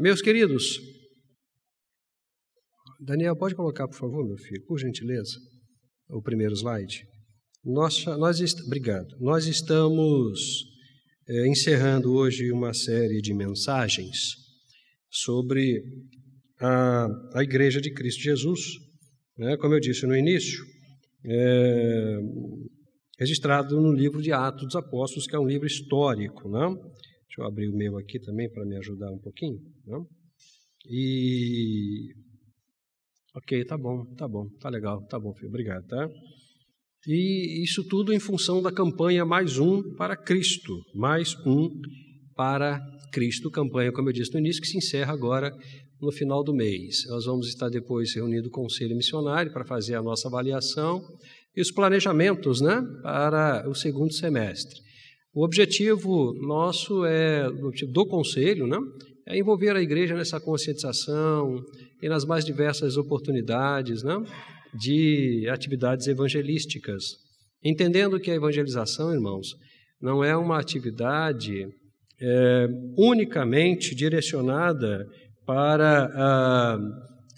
Meus 0.00 0.22
queridos, 0.22 0.80
Daniel, 2.98 3.36
pode 3.36 3.54
colocar, 3.54 3.86
por 3.86 3.98
favor, 3.98 4.26
meu 4.26 4.38
filho, 4.38 4.64
por 4.64 4.80
gentileza, 4.80 5.38
o 6.08 6.22
primeiro 6.22 6.54
slide. 6.54 7.04
Nós, 7.62 8.06
nós 8.06 8.40
obrigado. 8.64 9.14
Nós 9.20 9.44
estamos 9.44 10.64
é, 11.28 11.46
encerrando 11.48 12.14
hoje 12.14 12.50
uma 12.50 12.72
série 12.72 13.20
de 13.20 13.34
mensagens 13.34 14.16
sobre 15.10 15.82
a, 16.58 17.06
a 17.34 17.42
Igreja 17.42 17.78
de 17.78 17.92
Cristo 17.92 18.22
Jesus. 18.22 18.58
Né? 19.36 19.58
Como 19.58 19.74
eu 19.74 19.80
disse 19.80 20.06
no 20.06 20.16
início, 20.16 20.64
é, 21.26 22.18
registrado 23.18 23.78
no 23.78 23.92
livro 23.92 24.22
de 24.22 24.32
Atos 24.32 24.64
dos 24.64 24.76
Apóstolos, 24.76 25.26
que 25.26 25.36
é 25.36 25.38
um 25.38 25.46
livro 25.46 25.66
histórico. 25.66 26.48
Né? 26.48 26.74
Deixa 27.30 27.42
eu 27.42 27.46
abrir 27.46 27.68
o 27.68 27.76
meu 27.76 27.96
aqui 27.96 28.18
também 28.18 28.50
para 28.50 28.64
me 28.64 28.76
ajudar 28.78 29.08
um 29.12 29.18
pouquinho. 29.18 29.60
Né? 29.86 30.04
E. 30.88 32.12
Ok, 33.36 33.64
tá 33.66 33.78
bom, 33.78 34.04
tá 34.16 34.26
bom, 34.26 34.48
tá 34.58 34.68
legal, 34.68 35.06
tá 35.06 35.16
bom, 35.16 35.32
filho, 35.34 35.46
obrigado, 35.46 35.86
tá? 35.86 36.10
E 37.06 37.62
isso 37.62 37.86
tudo 37.86 38.12
em 38.12 38.18
função 38.18 38.60
da 38.60 38.72
campanha 38.72 39.24
Mais 39.24 39.58
Um 39.58 39.94
para 39.94 40.16
Cristo, 40.16 40.76
Mais 40.92 41.36
Um 41.46 41.70
para 42.34 42.80
Cristo, 43.12 43.48
campanha, 43.48 43.92
como 43.92 44.08
eu 44.08 44.12
disse 44.12 44.32
no 44.32 44.40
início, 44.40 44.60
que 44.60 44.66
se 44.66 44.78
encerra 44.78 45.12
agora 45.12 45.56
no 46.00 46.10
final 46.10 46.42
do 46.42 46.52
mês. 46.52 47.06
Nós 47.06 47.26
vamos 47.26 47.46
estar 47.46 47.68
depois 47.68 48.12
reunindo 48.12 48.48
o 48.48 48.50
Conselho 48.50 48.96
Missionário 48.96 49.52
para 49.52 49.64
fazer 49.64 49.94
a 49.94 50.02
nossa 50.02 50.26
avaliação 50.26 51.00
e 51.54 51.60
os 51.60 51.70
planejamentos 51.70 52.60
né, 52.60 52.82
para 53.04 53.68
o 53.68 53.74
segundo 53.76 54.12
semestre. 54.12 54.89
O 55.32 55.44
objetivo 55.44 56.34
nosso 56.40 57.04
é, 57.04 57.48
do 57.88 58.06
Conselho, 58.06 58.66
né, 58.66 58.78
é 59.28 59.38
envolver 59.38 59.76
a 59.76 59.82
igreja 59.82 60.14
nessa 60.14 60.40
conscientização 60.40 61.62
e 62.02 62.08
nas 62.08 62.24
mais 62.24 62.44
diversas 62.44 62.96
oportunidades 62.96 64.02
né, 64.02 64.16
de 64.74 65.48
atividades 65.48 66.08
evangelísticas. 66.08 67.04
Entendendo 67.62 68.18
que 68.18 68.30
a 68.30 68.34
evangelização, 68.34 69.12
irmãos, 69.12 69.54
não 70.00 70.24
é 70.24 70.36
uma 70.36 70.58
atividade 70.58 71.66
é, 72.20 72.66
unicamente 72.96 73.94
direcionada 73.94 75.06
para 75.46 76.10
ah, 76.14 76.78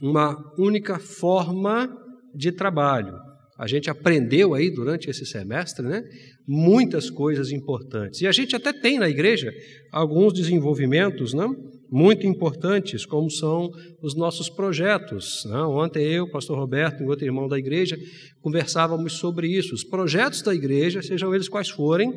uma 0.01 0.37
única 0.59 0.98
forma 0.98 1.89
de 2.35 2.53
trabalho. 2.53 3.32
A 3.63 3.69
gente 3.69 3.89
aprendeu 3.89 4.55
aí 4.55 4.73
durante 4.73 5.09
esse 5.09 5.25
semestre, 5.25 5.87
né, 5.87 6.03
muitas 6.45 7.09
coisas 7.09 7.53
importantes. 7.53 8.21
E 8.21 8.27
a 8.27 8.33
gente 8.33 8.57
até 8.57 8.73
tem 8.73 8.99
na 8.99 9.09
igreja 9.09 9.55
alguns 9.93 10.33
desenvolvimentos, 10.33 11.33
não? 11.33 11.55
Muito 11.89 12.27
importantes, 12.27 13.07
como 13.07 13.31
são 13.31 13.71
os 14.03 14.17
nossos 14.17 14.51
projetos. 14.51 15.45
Não? 15.45 15.77
Ontem 15.77 16.03
eu, 16.03 16.29
pastor 16.29 16.59
Roberto 16.59 17.05
e 17.05 17.07
outro 17.07 17.25
irmão 17.25 17.47
da 17.47 17.57
igreja, 17.57 17.97
conversávamos 18.41 19.13
sobre 19.13 19.47
isso. 19.47 19.77
Os 19.77 19.85
projetos 19.85 20.43
da 20.43 20.53
igreja, 20.53 21.01
sejam 21.01 21.33
eles 21.33 21.49
quais 21.49 21.69
forem, 21.69 22.13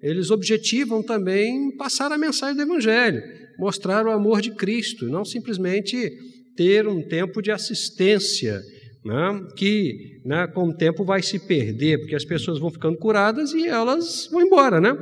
eles 0.00 0.30
objetivam 0.30 1.02
também 1.02 1.76
passar 1.76 2.12
a 2.12 2.18
mensagem 2.18 2.54
do 2.54 2.62
Evangelho, 2.62 3.20
mostrar 3.58 4.06
o 4.06 4.12
amor 4.12 4.40
de 4.40 4.52
Cristo, 4.52 5.06
não 5.06 5.24
simplesmente 5.24 6.08
ter 6.54 6.86
um 6.86 7.02
tempo 7.02 7.42
de 7.42 7.50
assistência, 7.50 8.62
né, 9.04 9.46
que 9.54 10.20
né, 10.24 10.46
com 10.46 10.68
o 10.68 10.76
tempo 10.76 11.04
vai 11.04 11.22
se 11.22 11.38
perder, 11.38 11.98
porque 11.98 12.14
as 12.14 12.24
pessoas 12.24 12.58
vão 12.58 12.70
ficando 12.70 12.96
curadas 12.96 13.52
e 13.52 13.66
elas 13.66 14.28
vão 14.32 14.40
embora. 14.40 14.80
Né? 14.80 14.96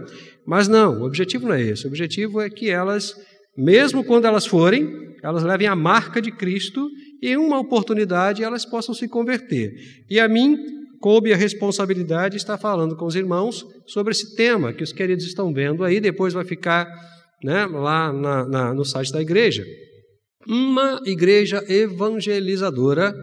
Mas 0.45 0.67
não, 0.67 1.01
o 1.01 1.05
objetivo 1.05 1.47
não 1.47 1.55
é 1.55 1.63
esse. 1.63 1.85
O 1.85 1.89
objetivo 1.89 2.41
é 2.41 2.51
que 2.51 2.69
elas, 2.69 3.15
mesmo 3.57 4.03
quando 4.03 4.27
elas 4.27 4.45
forem, 4.45 4.91
elas 5.23 5.45
levem 5.45 5.69
a 5.69 5.77
marca 5.77 6.21
de 6.21 6.33
Cristo 6.33 6.89
e 7.23 7.29
em 7.29 7.37
uma 7.37 7.61
oportunidade 7.61 8.43
elas 8.43 8.65
possam 8.65 8.95
se 8.95 9.07
converter. 9.07 9.73
E 10.11 10.19
a 10.19 10.27
mim 10.27 10.59
coube 11.01 11.33
a 11.33 11.37
responsabilidade 11.37 12.33
de 12.33 12.41
estar 12.41 12.59
falando 12.59 12.97
com 12.97 13.07
os 13.07 13.15
irmãos 13.15 13.65
sobre 13.87 14.13
esse 14.13 14.35
tema 14.35 14.73
que 14.73 14.83
os 14.83 14.93
queridos 14.93 15.25
estão 15.25 15.53
vendo 15.53 15.85
aí, 15.85 16.01
depois 16.01 16.33
vai 16.33 16.45
ficar 16.45 16.89
né, 17.43 17.67
lá 17.67 18.13
na, 18.13 18.49
na, 18.49 18.75
no 18.75 18.85
site 18.85 19.13
da 19.13 19.21
igreja. 19.21 19.65
Uma 20.47 21.01
igreja 21.05 21.65
evangelizadora 21.69 23.15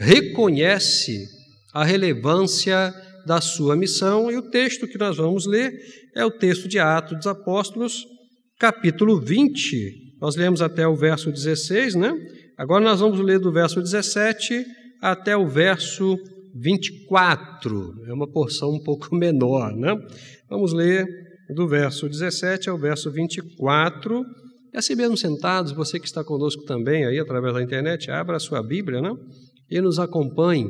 reconhece 0.00 1.28
a 1.74 1.84
relevância 1.84 2.92
da 3.26 3.40
sua 3.40 3.76
missão, 3.76 4.30
e 4.30 4.36
o 4.36 4.50
texto 4.50 4.88
que 4.88 4.98
nós 4.98 5.18
vamos 5.18 5.46
ler 5.46 5.72
é 6.16 6.24
o 6.24 6.30
texto 6.30 6.66
de 6.66 6.78
Atos 6.78 7.18
dos 7.18 7.26
Apóstolos, 7.26 8.06
capítulo 8.58 9.20
20. 9.20 10.16
Nós 10.18 10.36
lemos 10.36 10.62
até 10.62 10.88
o 10.88 10.96
verso 10.96 11.30
16, 11.30 11.94
né? 11.96 12.12
Agora 12.56 12.82
nós 12.82 13.00
vamos 13.00 13.20
ler 13.20 13.38
do 13.38 13.52
verso 13.52 13.80
17 13.80 14.64
até 15.02 15.36
o 15.36 15.46
verso 15.46 16.16
24, 16.54 18.04
é 18.08 18.12
uma 18.12 18.26
porção 18.26 18.70
um 18.70 18.82
pouco 18.82 19.14
menor, 19.14 19.74
né? 19.76 19.94
Vamos 20.48 20.72
ler 20.72 21.06
do 21.54 21.68
verso 21.68 22.08
17 22.08 22.70
ao 22.70 22.78
verso 22.78 23.10
24. 23.10 24.24
E 24.72 24.78
assim 24.78 24.94
mesmo 24.94 25.16
sentados, 25.16 25.72
você 25.72 26.00
que 26.00 26.06
está 26.06 26.24
conosco 26.24 26.64
também 26.64 27.04
aí 27.04 27.18
através 27.18 27.54
da 27.54 27.62
internet, 27.62 28.10
abra 28.10 28.36
a 28.36 28.40
sua 28.40 28.62
Bíblia, 28.62 29.00
né? 29.00 29.14
E 29.70 29.80
nos 29.80 29.98
acompanhe. 29.98 30.68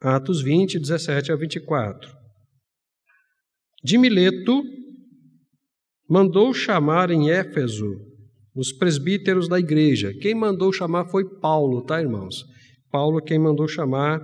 Atos 0.00 0.42
20, 0.42 0.78
17 0.78 1.32
a 1.32 1.36
24. 1.36 2.10
De 3.82 3.96
Mileto 3.96 4.62
mandou 6.08 6.52
chamar 6.52 7.10
em 7.10 7.30
Éfeso 7.30 7.86
os 8.54 8.72
presbíteros 8.72 9.48
da 9.48 9.58
igreja. 9.58 10.12
Quem 10.20 10.34
mandou 10.34 10.72
chamar 10.72 11.06
foi 11.06 11.24
Paulo, 11.38 11.82
tá, 11.84 12.00
irmãos? 12.00 12.44
Paulo 12.90 13.22
quem 13.22 13.38
mandou 13.38 13.68
chamar 13.68 14.20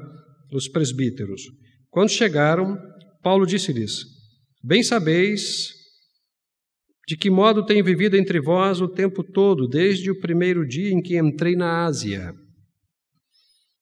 os 0.52 0.68
presbíteros. 0.68 1.42
Quando 1.90 2.10
chegaram, 2.10 2.76
Paulo 3.22 3.46
disse-lhes: 3.46 4.04
Bem 4.62 4.82
sabeis 4.82 5.75
de 7.06 7.16
que 7.16 7.30
modo 7.30 7.64
tenho 7.64 7.84
vivido 7.84 8.16
entre 8.16 8.40
vós 8.40 8.80
o 8.80 8.88
tempo 8.88 9.22
todo, 9.22 9.68
desde 9.68 10.10
o 10.10 10.18
primeiro 10.18 10.66
dia 10.66 10.90
em 10.90 11.00
que 11.00 11.16
entrei 11.16 11.54
na 11.54 11.84
Ásia, 11.84 12.34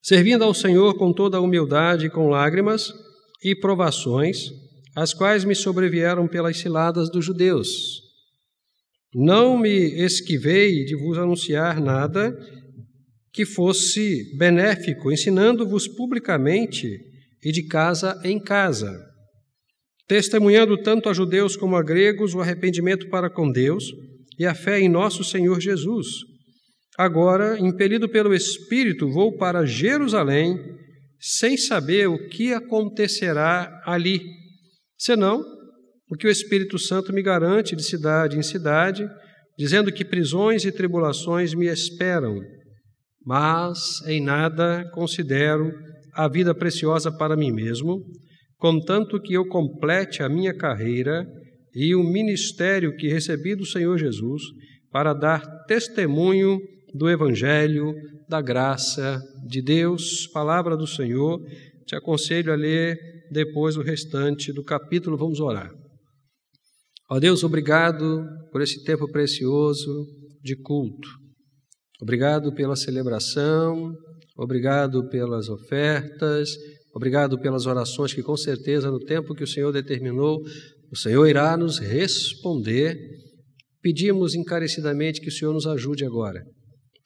servindo 0.03 0.45
ao 0.45 0.53
Senhor 0.53 0.95
com 0.99 1.12
toda 1.12 1.39
a 1.39 1.41
humildade 1.41 2.07
e 2.07 2.11
com 2.11 2.29
lágrimas 2.29 2.93
e 3.43 3.55
provações, 3.55 4.51
as 4.95 5.15
quais 5.15 5.45
me 5.45 5.55
sobrevieram 5.55 6.29
pelas 6.29 6.59
ciladas 6.59 7.11
dos 7.11 7.25
judeus. 7.25 8.03
Não 9.15 9.57
me 9.57 10.05
esquivei 10.05 10.84
de 10.84 10.95
vos 10.95 11.17
anunciar 11.17 11.81
nada 11.81 12.37
que 13.33 13.47
fosse 13.47 14.37
benéfico, 14.37 15.11
ensinando-vos 15.11 15.89
publicamente 15.89 17.01
e 17.43 17.51
de 17.51 17.63
casa 17.65 18.21
em 18.25 18.39
casa, 18.39 19.14
testemunhando 20.06 20.76
tanto 20.82 21.09
a 21.09 21.15
judeus 21.15 21.56
como 21.56 21.76
a 21.76 21.82
gregos 21.82 22.34
o 22.34 22.41
arrependimento 22.41 23.09
para 23.09 23.31
com 23.31 23.50
Deus 23.50 23.84
e 24.38 24.47
a 24.47 24.54
fé 24.54 24.81
em 24.81 24.88
nosso 24.88 25.25
Senhor 25.25 25.60
Jesus. 25.60 26.06
Agora, 26.98 27.59
impelido 27.59 28.09
pelo 28.09 28.34
Espírito, 28.34 29.10
vou 29.10 29.37
para 29.37 29.66
Jerusalém, 29.66 30.59
sem 31.19 31.56
saber 31.56 32.09
o 32.09 32.28
que 32.28 32.53
acontecerá 32.53 33.82
ali, 33.84 34.20
senão 34.98 35.42
o 36.10 36.16
que 36.16 36.26
o 36.26 36.31
Espírito 36.31 36.78
Santo 36.78 37.12
me 37.12 37.22
garante 37.22 37.75
de 37.75 37.82
cidade 37.82 38.38
em 38.38 38.42
cidade, 38.42 39.09
dizendo 39.59 39.92
que 39.92 40.04
prisões 40.04 40.65
e 40.65 40.72
tribulações 40.72 41.54
me 41.54 41.66
esperam 41.66 42.41
mas 43.25 44.03
em 44.06 44.22
nada 44.22 44.88
considero 44.92 45.72
a 46.12 46.28
vida 46.28 46.54
preciosa 46.54 47.10
para 47.10 47.36
mim 47.36 47.50
mesmo, 47.50 48.04
contanto 48.65 49.21
que 49.21 49.35
eu 49.35 49.47
complete 49.47 50.23
a 50.23 50.29
minha 50.31 50.57
carreira 50.57 51.23
e 51.75 51.95
o 51.95 52.03
ministério 52.03 52.97
que 52.97 53.09
recebi 53.09 53.55
do 53.55 53.67
Senhor 53.67 53.99
Jesus 53.99 54.43
para 54.91 55.13
dar 55.13 55.45
testemunho 55.67 56.59
do 56.95 57.11
Evangelho, 57.11 57.93
da 58.27 58.41
graça 58.41 59.21
de 59.47 59.61
Deus, 59.61 60.27
palavra 60.28 60.78
do 60.78 60.87
Senhor. 60.87 61.39
Te 61.84 61.95
aconselho 61.95 62.51
a 62.51 62.57
ler 62.57 62.97
depois 63.31 63.77
o 63.77 63.83
restante 63.83 64.51
do 64.51 64.65
capítulo. 64.65 65.19
Vamos 65.19 65.41
orar. 65.41 65.71
Ó 67.10 67.21
Deus, 67.21 67.45
obrigado 67.45 68.27
por 68.51 68.63
esse 68.63 68.83
tempo 68.83 69.07
precioso 69.13 70.07
de 70.43 70.57
culto. 70.57 71.10
Obrigado 72.01 72.51
pela 72.55 72.77
celebração, 72.77 73.95
obrigado 74.39 75.07
pelas 75.10 75.51
ofertas, 75.51 76.49
obrigado 76.95 77.39
pelas 77.39 77.67
orações 77.67 78.15
que, 78.15 78.23
com 78.23 78.37
certeza, 78.37 78.91
no 78.91 79.01
tempo 79.01 79.35
que 79.35 79.45
o 79.45 79.47
Senhor 79.47 79.73
determinou, 79.73 80.41
o 80.91 80.97
Senhor 80.97 81.27
irá 81.27 81.57
nos 81.57 81.79
responder. 81.79 82.97
Pedimos 83.83 84.35
encarecidamente 84.35 85.21
que 85.21 85.29
o 85.29 85.33
Senhor 85.33 85.53
nos 85.53 85.67
ajude 85.67 86.05
agora. 86.05 86.43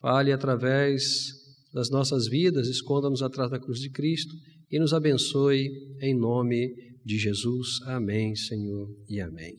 Fale 0.00 0.32
através 0.32 1.28
das 1.72 1.90
nossas 1.90 2.28
vidas, 2.28 2.68
esconda-nos 2.68 3.22
atrás 3.22 3.50
da 3.50 3.58
cruz 3.58 3.80
de 3.80 3.90
Cristo 3.90 4.34
e 4.70 4.78
nos 4.78 4.92
abençoe 4.92 5.68
em 6.00 6.14
nome 6.14 6.74
de 7.04 7.18
Jesus. 7.18 7.80
Amém, 7.86 8.34
Senhor, 8.36 8.88
e 9.08 9.20
amém. 9.20 9.54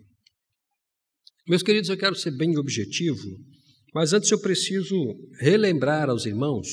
Meus 1.48 1.64
queridos, 1.64 1.90
eu 1.90 1.98
quero 1.98 2.16
ser 2.16 2.32
bem 2.32 2.56
objetivo, 2.58 3.28
mas 3.94 4.14
antes 4.14 4.30
eu 4.30 4.40
preciso 4.40 4.96
relembrar 5.40 6.10
aos 6.10 6.26
irmãos 6.26 6.68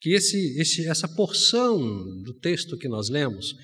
que 0.00 0.14
esse, 0.14 0.58
esse, 0.58 0.88
essa 0.88 1.06
porção 1.06 1.78
do 2.22 2.32
texto 2.32 2.76
que 2.76 2.88
nós 2.88 3.10
lemos, 3.10 3.54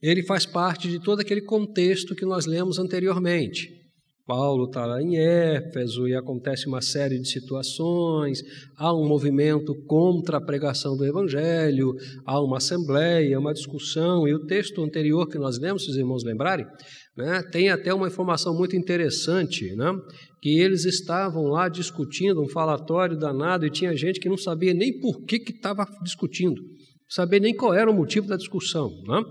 ele 0.00 0.22
faz 0.22 0.46
parte 0.46 0.88
de 0.88 1.00
todo 1.00 1.20
aquele 1.20 1.42
contexto 1.42 2.14
que 2.14 2.24
nós 2.24 2.46
lemos 2.46 2.78
anteriormente. 2.78 3.82
Paulo 4.24 4.66
está 4.66 4.86
lá 4.86 5.02
em 5.02 5.16
Éfeso 5.18 6.06
e 6.06 6.14
acontece 6.14 6.68
uma 6.68 6.80
série 6.80 7.18
de 7.18 7.28
situações, 7.28 8.40
há 8.76 8.94
um 8.94 9.06
movimento 9.06 9.74
contra 9.86 10.36
a 10.36 10.40
pregação 10.40 10.96
do 10.96 11.04
Evangelho, 11.04 11.92
há 12.24 12.40
uma 12.40 12.58
assembleia, 12.58 13.38
uma 13.38 13.52
discussão, 13.52 14.26
e 14.28 14.32
o 14.32 14.46
texto 14.46 14.82
anterior 14.82 15.28
que 15.28 15.38
nós 15.38 15.58
lemos, 15.58 15.84
se 15.84 15.90
os 15.90 15.96
irmãos 15.96 16.22
lembrarem, 16.22 16.64
né, 17.16 17.42
tem 17.50 17.68
até 17.68 17.92
uma 17.92 18.08
informação 18.08 18.56
muito 18.56 18.76
interessante, 18.76 19.74
né, 19.76 19.92
que 20.40 20.58
eles 20.58 20.84
estavam 20.84 21.44
lá 21.44 21.68
discutindo 21.68 22.42
um 22.42 22.48
falatório 22.48 23.18
danado 23.18 23.66
e 23.66 23.70
tinha 23.70 23.96
gente 23.96 24.18
que 24.18 24.28
não 24.28 24.36
sabia 24.36 24.72
nem 24.72 24.98
por 24.98 25.22
que 25.24 25.36
estava 25.36 25.86
discutindo, 26.02 26.60
sabia 27.08 27.40
nem 27.40 27.54
qual 27.54 27.74
era 27.74 27.90
o 27.90 27.94
motivo 27.94 28.26
da 28.26 28.36
discussão. 28.36 28.90
Né? 29.06 29.22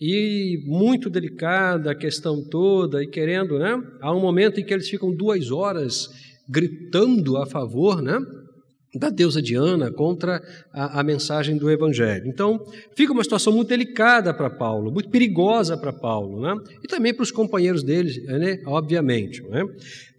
e 0.00 0.62
muito 0.66 1.08
delicada 1.08 1.92
a 1.92 1.94
questão 1.94 2.42
toda, 2.50 3.02
e 3.02 3.06
querendo, 3.06 3.58
né? 3.58 3.80
Há 4.00 4.14
um 4.14 4.20
momento 4.20 4.60
em 4.60 4.64
que 4.64 4.74
eles 4.74 4.88
ficam 4.88 5.14
duas 5.14 5.50
horas 5.50 6.08
gritando 6.48 7.36
a 7.36 7.46
favor, 7.46 8.02
né? 8.02 8.18
Da 8.94 9.10
deusa 9.10 9.42
Diana 9.42 9.90
contra 9.90 10.42
a, 10.72 11.00
a 11.00 11.02
mensagem 11.02 11.56
do 11.56 11.70
Evangelho. 11.70 12.26
Então, 12.26 12.64
fica 12.94 13.12
uma 13.12 13.24
situação 13.24 13.52
muito 13.52 13.68
delicada 13.68 14.32
para 14.32 14.48
Paulo, 14.48 14.92
muito 14.92 15.08
perigosa 15.08 15.76
para 15.76 15.92
Paulo, 15.92 16.40
né? 16.40 16.54
E 16.82 16.86
também 16.86 17.12
para 17.12 17.22
os 17.22 17.30
companheiros 17.30 17.82
dele, 17.82 18.20
né? 18.26 18.60
Obviamente, 18.66 19.42
né? 19.42 19.64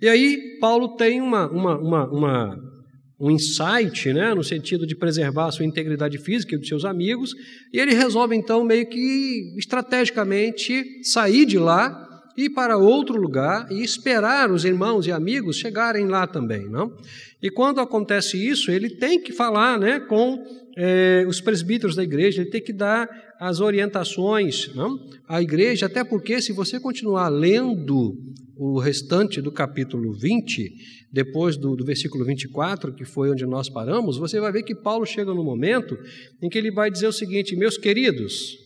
E 0.01 0.09
aí, 0.09 0.57
Paulo 0.59 0.95
tem 0.95 1.21
uma, 1.21 1.49
uma, 1.49 1.77
uma, 1.77 2.09
uma 2.09 2.75
um 3.19 3.31
insight, 3.31 4.11
né, 4.11 4.33
no 4.33 4.43
sentido 4.43 4.85
de 4.85 4.95
preservar 4.95 5.47
a 5.47 5.51
sua 5.51 5.65
integridade 5.65 6.17
física 6.17 6.53
e 6.53 6.57
dos 6.57 6.67
seus 6.67 6.83
amigos, 6.83 7.33
e 7.71 7.79
ele 7.79 7.93
resolve 7.93 8.35
então 8.35 8.63
meio 8.63 8.85
que 8.87 9.55
estrategicamente 9.57 11.01
sair 11.03 11.45
de 11.45 11.57
lá 11.57 12.14
ir 12.37 12.49
para 12.49 12.77
outro 12.77 13.19
lugar 13.19 13.71
e 13.71 13.81
esperar 13.83 14.51
os 14.51 14.65
irmãos 14.65 15.07
e 15.07 15.11
amigos 15.11 15.57
chegarem 15.57 16.07
lá 16.07 16.27
também, 16.27 16.69
não? 16.69 16.95
E 17.41 17.49
quando 17.49 17.79
acontece 17.79 18.37
isso, 18.37 18.71
ele 18.71 18.89
tem 18.89 19.21
que 19.21 19.31
falar, 19.31 19.79
né, 19.79 19.99
com 19.99 20.43
é, 20.77 21.25
os 21.27 21.39
presbíteros 21.39 21.95
da 21.95 22.03
igreja, 22.03 22.41
ele 22.41 22.49
tem 22.49 22.61
que 22.61 22.73
dar 22.73 23.07
as 23.39 23.59
orientações, 23.59 24.73
não? 24.75 24.99
À 25.27 25.41
igreja, 25.41 25.85
até 25.85 26.03
porque 26.03 26.41
se 26.41 26.51
você 26.51 26.79
continuar 26.79 27.29
lendo 27.29 28.17
o 28.57 28.79
restante 28.79 29.41
do 29.41 29.51
capítulo 29.51 30.13
20, 30.13 31.05
depois 31.11 31.57
do, 31.57 31.75
do, 31.75 31.85
versículo 31.85 32.25
24, 32.25 32.93
que 32.93 33.05
foi 33.05 33.29
onde 33.29 33.45
nós 33.45 33.69
paramos, 33.69 34.17
você 34.17 34.39
vai 34.39 34.51
ver 34.51 34.63
que 34.63 34.75
Paulo 34.75 35.05
chega 35.05 35.33
no 35.33 35.43
momento 35.43 35.97
em 36.41 36.49
que 36.49 36.57
ele 36.57 36.71
vai 36.71 36.89
dizer 36.89 37.07
o 37.07 37.13
seguinte: 37.13 37.55
Meus 37.55 37.77
queridos, 37.77 38.64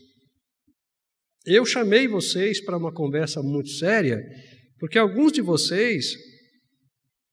eu 1.55 1.65
chamei 1.65 2.07
vocês 2.07 2.63
para 2.63 2.77
uma 2.77 2.93
conversa 2.93 3.41
muito 3.41 3.69
séria, 3.69 4.21
porque 4.79 4.97
alguns 4.97 5.31
de 5.31 5.41
vocês, 5.41 6.15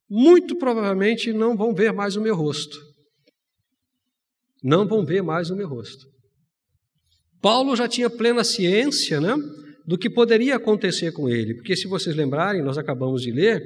muito 0.09 0.57
provavelmente, 0.57 1.33
não 1.33 1.57
vão 1.57 1.75
ver 1.75 1.93
mais 1.93 2.17
o 2.17 2.21
meu 2.21 2.35
rosto. 2.35 2.79
Não 4.63 4.87
vão 4.87 5.05
ver 5.05 5.23
mais 5.23 5.51
o 5.51 5.57
meu 5.57 5.69
rosto. 5.69 6.07
Paulo 7.41 7.77
já 7.77 7.87
tinha 7.87 8.11
plena 8.11 8.43
ciência, 8.43 9.21
né? 9.21 9.35
do 9.87 9.97
que 9.97 10.11
poderia 10.11 10.57
acontecer 10.57 11.13
com 11.13 11.29
ele, 11.29 11.55
porque 11.55 11.77
se 11.77 11.87
vocês 11.87 12.17
lembrarem, 12.17 12.63
nós 12.63 12.77
acabamos 12.77 13.23
de 13.23 13.31
ler, 13.31 13.63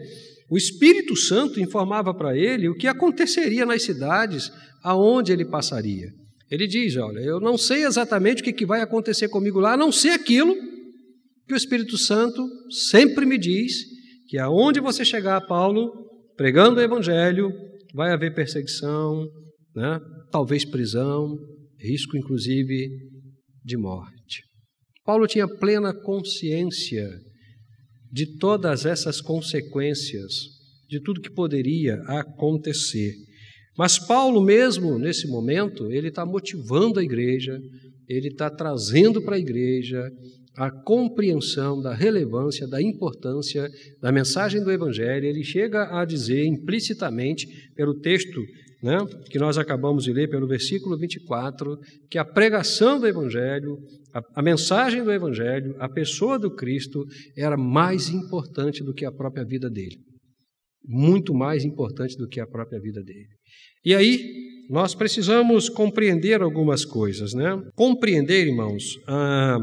o 0.51 0.57
Espírito 0.57 1.17
Santo 1.17 1.61
informava 1.61 2.13
para 2.13 2.37
ele 2.37 2.69
o 2.69 2.75
que 2.75 2.87
aconteceria 2.87 3.65
nas 3.65 3.83
cidades 3.83 4.51
aonde 4.83 5.33
ele 5.33 5.45
passaria. 5.45 6.13
Ele 6.51 6.67
diz: 6.67 6.97
Olha, 6.97 7.21
eu 7.21 7.41
não 7.41 7.57
sei 7.57 7.85
exatamente 7.85 8.43
o 8.43 8.45
que 8.45 8.67
vai 8.67 8.81
acontecer 8.81 9.29
comigo 9.29 9.61
lá, 9.61 9.75
a 9.75 9.77
não 9.77 9.93
ser 9.93 10.11
aquilo 10.11 10.55
que 11.47 11.55
o 11.55 11.57
Espírito 11.57 11.97
Santo 11.97 12.47
sempre 12.71 13.25
me 13.25 13.39
diz: 13.39 13.73
que 14.31 14.39
aonde 14.39 14.79
você 14.79 15.05
chegar, 15.05 15.41
Paulo, 15.41 15.91
pregando 16.37 16.79
o 16.79 16.83
Evangelho, 16.83 17.51
vai 17.93 18.13
haver 18.13 18.33
perseguição, 18.33 19.27
né? 19.75 20.01
talvez 20.31 20.65
prisão, 20.65 21.37
risco 21.79 22.17
inclusive 22.17 22.89
de 23.65 23.77
morte. 23.77 24.43
Paulo 25.05 25.27
tinha 25.27 25.49
plena 25.49 25.93
consciência 25.93 27.09
de 28.13 28.39
todas 28.39 28.87
essas 28.87 29.21
consequências, 29.21 30.33
de 30.89 31.01
tudo 31.01 31.21
que 31.21 31.33
poderia 31.33 31.97
acontecer. 32.07 33.13
Mas 33.77 33.99
Paulo, 33.99 34.43
mesmo 34.43 34.99
nesse 34.99 35.27
momento, 35.27 35.91
ele 35.91 36.09
está 36.09 36.27
motivando 36.27 37.01
a 37.01 37.03
igreja, 37.03 37.61
ele 38.09 38.29
está 38.29 38.51
trazendo 38.51 39.23
para 39.23 39.37
a 39.37 39.39
igreja 39.39 40.11
a 40.57 40.71
compreensão 40.71 41.81
da 41.81 41.95
relevância, 41.95 42.67
da 42.67 42.83
importância 42.83 43.71
da 44.01 44.13
mensagem 44.13 44.63
do 44.63 44.71
Evangelho. 44.71 45.25
Ele 45.25 45.45
chega 45.45 46.01
a 46.01 46.05
dizer 46.05 46.45
implicitamente, 46.45 47.47
pelo 47.75 47.95
texto 47.95 48.43
né, 48.83 48.99
que 49.31 49.39
nós 49.39 49.59
acabamos 49.59 50.05
de 50.05 50.13
ler 50.13 50.29
pelo 50.29 50.49
versículo 50.49 50.99
24, 50.99 51.79
que 52.11 52.19
a 52.19 52.25
pregação 52.25 52.99
do 52.99 53.07
Evangelho, 53.07 53.79
a, 54.13 54.21
a, 54.37 54.43
mensagem 54.43 55.05
do 55.05 55.13
Evangelho, 55.13 55.77
a 55.79 55.89
pessoa 55.89 56.39
do 56.39 56.51
Cristo 56.55 57.05
era 57.37 57.57
mais 57.57 58.09
importante 58.09 58.83
do 58.83 58.95
que 58.95 59.05
a 59.05 59.13
própria 59.13 59.45
vida 59.45 59.71
dele. 59.71 59.99
Muito 60.85 61.35
mais 61.35 61.65
importante 61.65 62.17
do 62.17 62.29
que 62.29 62.41
a 62.41 62.47
própria 62.47 62.81
vida 62.81 63.03
dele. 63.03 63.29
E 63.85 63.95
aí, 63.95 64.19
nós 64.69 64.95
precisamos 64.95 65.69
compreender 65.69 66.43
algumas 66.43 66.85
coisas, 66.85 67.35
né? 67.35 67.61
Compreender, 67.75 68.47
irmãos, 68.47 68.99
ah, 69.07 69.59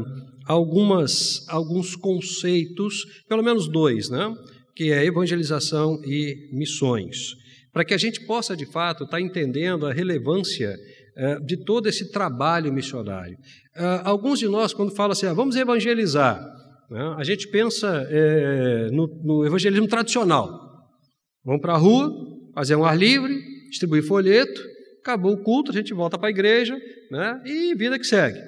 algumas, 0.46 1.46
alguns 1.48 1.96
conceitos, 1.96 3.04
pelo 3.28 3.42
menos 3.42 3.68
dois, 3.68 4.10
né? 4.10 4.34
Que 4.76 4.92
é 4.92 5.04
evangelização 5.04 6.00
e 6.04 6.50
missões 6.52 7.36
para 7.72 7.84
que 7.84 7.94
a 7.94 7.98
gente 7.98 8.26
possa, 8.26 8.56
de 8.56 8.66
fato, 8.66 9.04
estar 9.04 9.18
tá 9.18 9.20
entendendo 9.20 9.86
a 9.86 9.92
relevância 9.92 10.76
eh, 11.16 11.38
de 11.40 11.56
todo 11.64 11.88
esse 11.88 12.10
trabalho 12.10 12.72
missionário. 12.72 13.36
Eh, 13.76 14.00
alguns 14.04 14.40
de 14.40 14.48
nós, 14.48 14.72
quando 14.72 14.94
falam 14.96 15.12
assim, 15.12 15.26
ah, 15.26 15.32
vamos 15.32 15.54
evangelizar, 15.54 16.40
né, 16.90 17.14
a 17.16 17.22
gente 17.22 17.46
pensa 17.48 18.04
eh, 18.10 18.88
no, 18.90 19.06
no, 19.22 19.46
evangelismo 19.46 19.86
tradicional. 19.86 20.67
Vamos 21.48 21.62
para 21.62 21.72
a 21.72 21.78
rua, 21.78 22.14
fazer 22.54 22.76
um 22.76 22.84
ar 22.84 22.94
livre, 22.94 23.34
distribuir 23.70 24.06
folheto, 24.06 24.60
acabou 25.00 25.32
o 25.32 25.42
culto, 25.42 25.70
a 25.70 25.74
gente 25.74 25.94
volta 25.94 26.18
para 26.18 26.28
a 26.28 26.30
igreja 26.30 26.78
né, 27.10 27.40
e 27.46 27.74
vida 27.74 27.98
que 27.98 28.06
segue. 28.06 28.38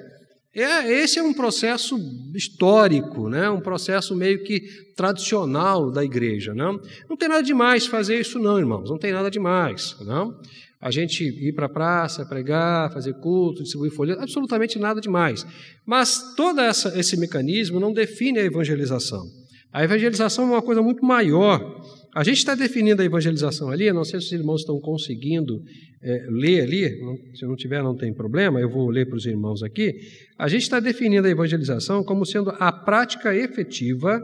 É, 0.53 0.87
esse 1.01 1.17
é 1.17 1.23
um 1.23 1.33
processo 1.33 1.97
histórico, 2.35 3.27
né? 3.27 3.49
um 3.49 3.59
processo 3.59 4.15
meio 4.15 4.43
que 4.43 4.59
tradicional 4.95 5.89
da 5.89 6.05
igreja. 6.05 6.53
Não, 6.53 6.79
não 7.09 7.17
tem 7.17 7.27
nada 7.27 7.41
demais 7.41 7.87
fazer 7.87 8.19
isso, 8.19 8.37
não, 8.37 8.59
irmãos, 8.59 8.87
não 8.87 8.99
tem 8.99 9.11
nada 9.11 9.31
demais. 9.31 9.95
Não? 10.01 10.39
A 10.79 10.91
gente 10.91 11.23
ir 11.23 11.55
para 11.55 11.65
a 11.65 11.69
praça, 11.69 12.23
pregar, 12.23 12.93
fazer 12.93 13.15
culto, 13.15 13.63
distribuir 13.63 13.91
folhetos, 13.91 14.21
absolutamente 14.21 14.77
nada 14.77 15.01
demais. 15.01 15.43
Mas 15.87 16.35
todo 16.35 16.61
essa, 16.61 16.95
esse 16.99 17.17
mecanismo 17.17 17.79
não 17.79 17.91
define 17.91 18.37
a 18.37 18.43
evangelização. 18.43 19.25
A 19.73 19.83
evangelização 19.83 20.43
é 20.43 20.51
uma 20.51 20.61
coisa 20.61 20.83
muito 20.83 21.03
maior. 21.03 21.81
A 22.13 22.23
gente 22.23 22.37
está 22.37 22.55
definindo 22.55 23.01
a 23.01 23.05
evangelização 23.05 23.69
ali, 23.69 23.91
não 23.93 24.03
sei 24.03 24.19
se 24.19 24.27
os 24.27 24.31
irmãos 24.33 24.61
estão 24.61 24.79
conseguindo 24.81 25.63
é, 26.01 26.25
ler 26.29 26.61
ali, 26.61 26.89
se 27.33 27.45
não 27.45 27.55
tiver, 27.55 27.81
não 27.81 27.95
tem 27.95 28.13
problema, 28.13 28.59
eu 28.59 28.69
vou 28.69 28.89
ler 28.89 29.07
para 29.07 29.15
os 29.15 29.25
irmãos 29.25 29.63
aqui. 29.63 29.93
A 30.37 30.49
gente 30.49 30.63
está 30.63 30.81
definindo 30.81 31.25
a 31.25 31.31
evangelização 31.31 32.03
como 32.03 32.25
sendo 32.25 32.49
a 32.59 32.71
prática 32.71 33.33
efetiva 33.33 34.21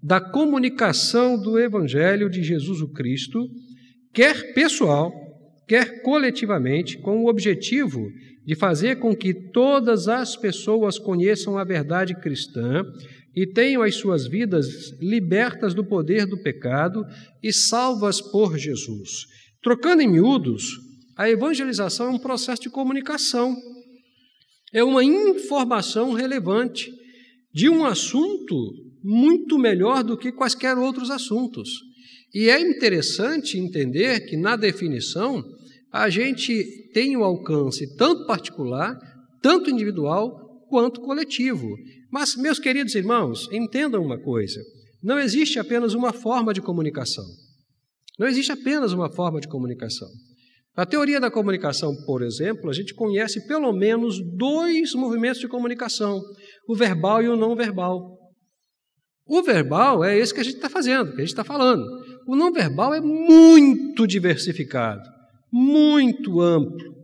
da 0.00 0.20
comunicação 0.20 1.40
do 1.40 1.58
Evangelho 1.58 2.30
de 2.30 2.42
Jesus 2.42 2.80
o 2.80 2.92
Cristo, 2.92 3.48
quer 4.12 4.52
pessoal, 4.52 5.10
quer 5.66 6.02
coletivamente, 6.02 6.98
com 6.98 7.24
o 7.24 7.28
objetivo 7.28 8.06
de 8.46 8.54
fazer 8.54 8.96
com 8.96 9.16
que 9.16 9.32
todas 9.32 10.06
as 10.06 10.36
pessoas 10.36 10.98
conheçam 10.98 11.56
a 11.56 11.64
verdade 11.64 12.14
cristã 12.14 12.84
e 13.34 13.46
tenham 13.46 13.82
as 13.82 13.96
suas 13.96 14.26
vidas 14.26 14.92
libertas 15.00 15.74
do 15.74 15.84
poder 15.84 16.26
do 16.26 16.38
pecado 16.38 17.04
e 17.42 17.52
salvas 17.52 18.20
por 18.20 18.56
Jesus. 18.56 19.26
Trocando 19.62 20.02
em 20.02 20.08
miúdos, 20.08 20.78
a 21.16 21.28
evangelização 21.28 22.06
é 22.06 22.10
um 22.10 22.18
processo 22.18 22.62
de 22.62 22.70
comunicação, 22.70 23.56
é 24.72 24.82
uma 24.82 25.02
informação 25.02 26.12
relevante 26.12 26.92
de 27.52 27.68
um 27.68 27.84
assunto 27.84 28.54
muito 29.02 29.58
melhor 29.58 30.02
do 30.02 30.16
que 30.16 30.32
quaisquer 30.32 30.76
outros 30.76 31.10
assuntos. 31.10 31.70
E 32.34 32.48
é 32.48 32.60
interessante 32.60 33.58
entender 33.58 34.26
que, 34.26 34.36
na 34.36 34.56
definição, 34.56 35.44
a 35.92 36.10
gente 36.10 36.90
tem 36.92 37.16
o 37.16 37.20
um 37.20 37.24
alcance 37.24 37.96
tanto 37.96 38.26
particular, 38.26 38.98
tanto 39.40 39.70
individual, 39.70 40.43
quanto 40.68 41.00
coletivo. 41.00 41.68
Mas, 42.10 42.36
meus 42.36 42.58
queridos 42.58 42.94
irmãos, 42.94 43.48
entendam 43.52 44.02
uma 44.02 44.18
coisa: 44.18 44.60
não 45.02 45.18
existe 45.18 45.58
apenas 45.58 45.94
uma 45.94 46.12
forma 46.12 46.52
de 46.52 46.60
comunicação. 46.60 47.24
Não 48.18 48.26
existe 48.26 48.52
apenas 48.52 48.92
uma 48.92 49.10
forma 49.10 49.40
de 49.40 49.48
comunicação. 49.48 50.08
Na 50.76 50.84
teoria 50.84 51.20
da 51.20 51.30
comunicação, 51.30 51.94
por 52.04 52.22
exemplo, 52.22 52.68
a 52.68 52.72
gente 52.72 52.94
conhece 52.94 53.46
pelo 53.46 53.72
menos 53.72 54.18
dois 54.36 54.94
movimentos 54.94 55.40
de 55.40 55.48
comunicação: 55.48 56.20
o 56.68 56.74
verbal 56.74 57.22
e 57.22 57.28
o 57.28 57.36
não 57.36 57.54
verbal. 57.54 58.18
O 59.26 59.42
verbal 59.42 60.04
é 60.04 60.18
esse 60.18 60.34
que 60.34 60.40
a 60.40 60.44
gente 60.44 60.56
está 60.56 60.68
fazendo, 60.68 61.10
que 61.10 61.16
a 61.16 61.20
gente 61.20 61.28
está 61.28 61.44
falando. 61.44 61.84
O 62.26 62.36
não 62.36 62.52
verbal 62.52 62.92
é 62.92 63.00
muito 63.00 64.06
diversificado, 64.06 65.02
muito 65.50 66.40
amplo 66.40 66.94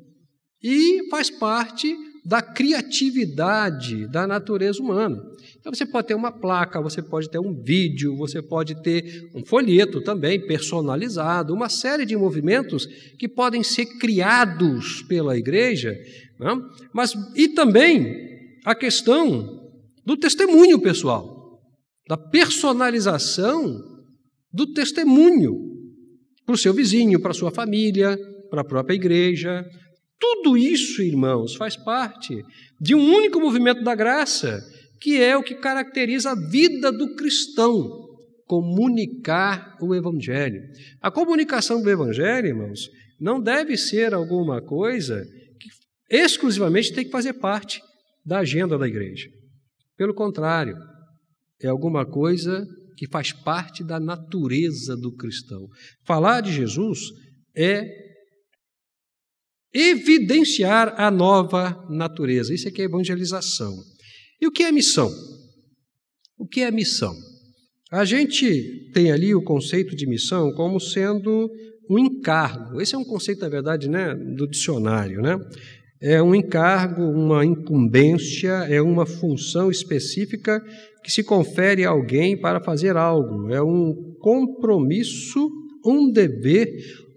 e 0.63 1.09
faz 1.09 1.31
parte 1.31 1.97
da 2.25 2.43
criatividade 2.43 4.07
da 4.07 4.27
natureza 4.27 4.83
humana. 4.83 5.21
Então 5.59 5.73
você 5.73 5.85
pode 5.87 6.09
ter 6.09 6.15
uma 6.15 6.33
placa, 6.33 6.81
você 6.81 7.03
pode 7.03 7.31
ter 7.31 7.39
um 7.39 7.55
vídeo, 7.55 8.17
você 8.17 8.43
pode 8.43 8.83
ter 8.83 9.31
um 9.35 9.45
folheto 9.45 10.01
também 10.01 10.47
personalizado, 10.47 11.55
uma 11.55 11.69
série 11.69 12.07
de 12.07 12.17
movimentos 12.17 12.87
que 13.19 13.29
podem 13.29 13.63
ser 13.63 13.87
criados 13.99 15.03
pela 15.03 15.37
igreja, 15.37 15.95
né? 16.39 16.57
mas 16.93 17.15
e 17.35 17.49
também 17.49 18.15
a 18.65 18.75
questão 18.75 19.61
do 20.05 20.17
testemunho 20.17 20.81
pessoal, 20.81 21.61
da 22.09 22.17
personalização 22.17 23.81
do 24.53 24.73
testemunho 24.73 25.71
para 26.45 26.55
o 26.55 26.59
seu 26.59 26.75
vizinho, 26.75 27.21
para 27.21 27.31
a 27.31 27.35
sua 27.35 27.51
família, 27.51 28.19
para 28.51 28.63
a 28.63 28.65
própria 28.65 28.95
igreja. 28.95 29.65
Tudo 30.21 30.57
isso, 30.57 31.03
irmãos, 31.03 31.55
faz 31.55 31.77
parte 31.77 32.45
de 32.79 32.95
um 32.95 33.15
único 33.15 33.41
movimento 33.41 33.83
da 33.83 33.95
graça 33.95 34.61
que 35.01 35.21
é 35.21 35.35
o 35.35 35.43
que 35.43 35.55
caracteriza 35.55 36.33
a 36.33 36.51
vida 36.51 36.93
do 36.93 37.15
cristão, 37.17 38.07
comunicar 38.45 39.79
o 39.81 39.95
Evangelho. 39.95 40.61
A 41.01 41.11
comunicação 41.11 41.83
do 41.83 41.91
Evangelho, 41.91 42.49
irmãos, 42.49 42.91
não 43.19 43.41
deve 43.41 43.79
ser 43.79 44.13
alguma 44.13 44.61
coisa 44.61 45.25
que 45.59 45.69
exclusivamente 46.17 46.93
tem 46.93 47.05
que 47.05 47.11
fazer 47.11 47.35
parte 47.35 47.81
da 48.25 48.41
agenda 48.41 48.77
da 48.77 48.87
igreja. 48.87 49.29
Pelo 49.97 50.15
contrário, 50.15 50.77
é 51.63 51.69
alguma 51.69 52.05
coisa 52.05 52.67
que 52.97 53.09
faz 53.09 53.33
parte 53.33 53.83
da 53.83 53.99
natureza 53.99 54.95
do 54.97 55.15
cristão. 55.17 55.67
Falar 56.05 56.43
de 56.43 56.53
Jesus 56.53 57.01
é 57.57 58.10
evidenciar 59.73 60.95
a 60.97 61.11
nova 61.11 61.87
natureza. 61.89 62.55
Isso 62.55 62.69
aqui 62.69 62.83
é 62.83 62.85
evangelização. 62.85 63.75
E 64.41 64.47
o 64.47 64.51
que 64.51 64.63
é 64.63 64.73
missão? 64.73 65.11
O 66.39 66.47
que 66.47 66.63
é 66.63 66.71
missão? 66.71 67.15
A 67.93 68.05
gente 68.05 68.91
tem 68.93 69.11
ali 69.11 69.35
o 69.35 69.43
conceito 69.43 69.95
de 69.97 70.07
missão 70.07 70.53
como 70.53 70.81
sendo 70.81 71.51
um 71.91 71.99
encargo. 71.99 72.81
Esse 72.81 72.95
é 72.95 72.99
um 72.99 73.05
conceito, 73.05 73.41
na 73.41 73.49
verdade, 73.49 73.89
né, 73.89 74.15
do 74.15 74.47
dicionário, 74.47 75.21
né? 75.21 75.37
É 76.01 76.23
um 76.23 76.35
encargo, 76.35 77.03
uma 77.03 77.45
incumbência, 77.45 78.53
é 78.71 78.81
uma 78.81 79.05
função 79.05 79.71
específica 79.71 80.63
que 81.05 81.11
se 81.11 81.23
confere 81.23 81.85
a 81.85 81.91
alguém 81.91 82.41
para 82.41 82.61
fazer 82.61 82.97
algo. 82.97 83.53
É 83.53 83.61
um 83.61 84.15
compromisso, 84.19 85.51
um 85.85 86.11
dever, 86.11 86.69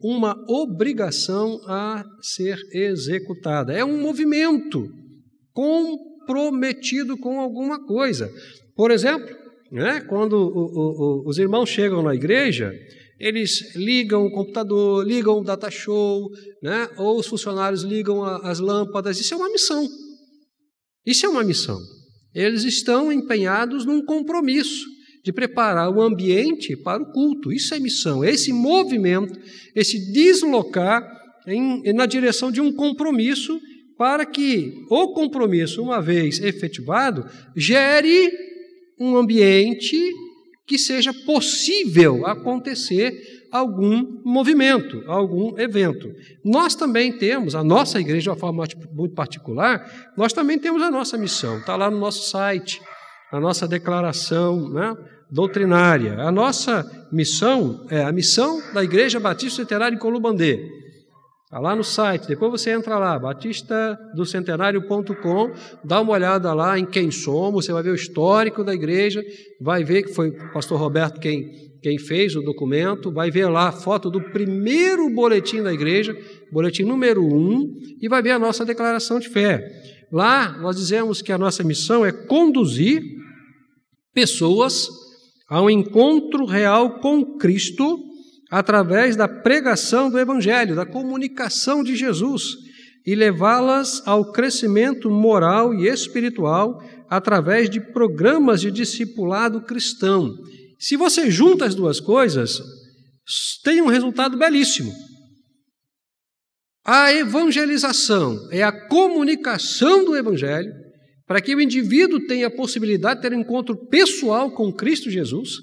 uma 0.04 0.36
obrigação 0.50 1.62
a 1.66 2.04
ser 2.22 2.58
executada. 2.72 3.74
É 3.74 3.86
um 3.86 4.02
movimento 4.02 4.92
com 5.54 6.14
comprometido 6.26 7.18
com 7.18 7.40
alguma 7.40 7.86
coisa. 7.86 8.32
Por 8.76 8.92
exemplo, 8.92 9.36
né, 9.72 10.02
quando 10.02 10.34
o, 10.34 11.24
o, 11.24 11.30
os 11.30 11.38
irmãos 11.38 11.70
chegam 11.70 12.02
na 12.02 12.16
igreja, 12.16 12.74
eles 13.20 13.76
ligam 13.76 14.26
o 14.26 14.32
computador, 14.32 15.06
ligam 15.06 15.40
o 15.40 15.44
data 15.44 15.70
show, 15.70 16.30
né, 16.62 16.90
ou 16.98 17.20
os 17.20 17.28
funcionários 17.28 17.84
ligam 17.84 18.24
a, 18.24 18.38
as 18.50 18.60
lâmpadas. 18.60 19.20
Isso 19.20 19.34
é 19.34 19.38
uma 19.38 19.50
missão. 19.50 19.88
Isso 21.06 21.26
é 21.26 21.30
uma 21.30 21.44
missão. 21.44 21.80
Eles 22.34 22.64
estão 22.64 23.12
empenhados 23.12 23.86
num 23.86 24.04
compromisso 24.04 24.86
de 25.24 25.32
preparar 25.32 25.90
o 25.90 26.02
ambiente 26.02 26.76
para 26.76 27.02
o 27.02 27.12
culto. 27.12 27.52
Isso 27.52 27.74
é 27.74 27.80
missão. 27.80 28.24
Esse 28.24 28.52
movimento, 28.52 29.40
esse 29.74 30.12
deslocar 30.12 31.02
em, 31.48 31.94
na 31.94 32.06
direção 32.06 32.52
de 32.52 32.60
um 32.60 32.72
compromisso 32.72 33.60
para 33.98 34.26
que 34.26 34.74
o 34.90 35.14
compromisso, 35.14 35.82
uma 35.82 36.02
vez 36.02 36.40
efetivado, 36.42 37.26
gere 37.56 38.32
um 39.00 39.16
ambiente 39.16 39.98
que 40.66 40.78
seja 40.78 41.14
possível 41.26 42.26
acontecer 42.26 43.14
algum 43.52 44.22
movimento, 44.26 45.04
algum 45.08 45.60
evento. 45.60 46.12
Nós 46.44 46.74
também 46.74 47.12
temos, 47.12 47.54
a 47.54 47.64
nossa 47.64 48.00
igreja 48.00 48.24
de 48.24 48.30
uma 48.30 48.36
forma 48.36 48.66
muito 48.94 49.14
particular, 49.14 50.12
nós 50.18 50.34
também 50.34 50.58
temos 50.58 50.82
a 50.82 50.90
nossa 50.90 51.18
missão, 51.18 51.60
está 51.60 51.76
lá 51.76 51.92
no 51.92 52.00
nosso 52.00 52.30
site, 52.30 52.82
a 53.34 53.40
nossa 53.40 53.68
declaração 53.68 54.70
né, 54.70 54.96
doutrinária. 55.32 56.20
A 56.20 56.32
nossa 56.32 56.86
missão 57.12 57.84
é 57.90 58.04
a 58.04 58.12
missão 58.12 58.62
da 58.76 58.84
Igreja 58.84 59.20
Batista 59.20 59.64
Literária 59.64 59.96
em 59.96 60.00
Colubandê. 60.00 60.70
Está 61.46 61.60
lá 61.60 61.76
no 61.76 61.84
site, 61.84 62.28
depois 62.28 62.52
você 62.52 62.70
entra 62.70 63.00
lá, 63.00 63.18
batistadocentenário.com, 63.18 65.52
dá 65.84 66.00
uma 66.02 66.14
olhada 66.14 66.54
lá 66.54 66.78
em 66.78 66.86
quem 66.86 67.10
somos, 67.10 67.66
você 67.66 67.74
vai 67.74 67.82
ver 67.82 67.90
o 67.90 67.96
histórico 67.96 68.64
da 68.64 68.72
igreja, 68.74 69.24
vai 69.60 69.84
ver 69.84 70.04
que 70.04 70.14
foi 70.14 70.30
o 70.30 70.52
pastor 70.52 70.80
Roberto 70.80 71.20
quem, 71.20 71.50
quem 71.82 71.98
fez 71.98 72.36
o 72.36 72.42
documento, 72.42 73.12
vai 73.12 73.32
ver 73.32 73.48
lá 73.48 73.70
a 73.70 73.72
foto 73.72 74.12
do 74.12 74.22
primeiro 74.22 75.10
boletim 75.10 75.64
da 75.64 75.74
igreja, 75.74 76.16
boletim 76.52 76.84
número 76.84 77.24
um, 77.24 77.74
e 78.00 78.08
vai 78.08 78.22
ver 78.22 78.30
a 78.32 78.40
nossa 78.40 78.64
declaração 78.64 79.20
de 79.20 79.30
fé. 79.30 79.68
Lá 80.12 80.56
nós 80.60 80.76
dizemos 80.76 81.24
que 81.24 81.32
a 81.32 81.38
nossa 81.40 81.64
missão 81.64 82.06
é 82.06 82.12
conduzir 82.12 83.23
pessoas 84.14 84.88
a 85.50 85.62
um 85.62 85.70
encontro 85.70 86.46
real 86.46 87.00
com 87.00 87.38
Cristo 87.38 88.00
através 88.50 89.16
da 89.16 89.28
pregação 89.28 90.10
do 90.10 90.20
Evangelho, 90.20 90.76
da 90.76 90.86
comunicação 90.86 91.84
de 91.84 91.96
Jesus, 91.96 92.56
e 93.06 93.16
levá-las 93.16 94.02
ao 94.06 94.32
crescimento 94.32 95.10
moral 95.10 95.74
e 95.74 95.88
espiritual 95.88 96.82
através 97.10 97.70
de 97.70 97.80
programas 97.80 98.62
de 98.62 98.72
discipulado 98.72 99.62
cristão. 99.62 100.34
Se 100.80 100.96
você 100.96 101.30
junta 101.30 101.66
as 101.66 101.76
duas 101.76 102.00
coisas, 102.00 102.62
tem 103.64 103.82
um 103.82 103.88
resultado 103.88 104.38
belíssimo. 104.38 104.94
A 106.86 107.14
evangelização 107.14 108.50
é 108.52 108.62
a 108.62 108.88
comunicação 108.88 110.04
do 110.04 110.18
Evangelho 110.18 110.83
para 111.34 111.42
que 111.42 111.56
o 111.56 111.60
indivíduo 111.60 112.28
tenha 112.28 112.46
a 112.46 112.52
possibilidade 112.52 113.16
de 113.20 113.28
ter 113.28 113.36
um 113.36 113.40
encontro 113.40 113.76
pessoal 113.88 114.52
com 114.52 114.72
Cristo 114.72 115.10
Jesus, 115.10 115.54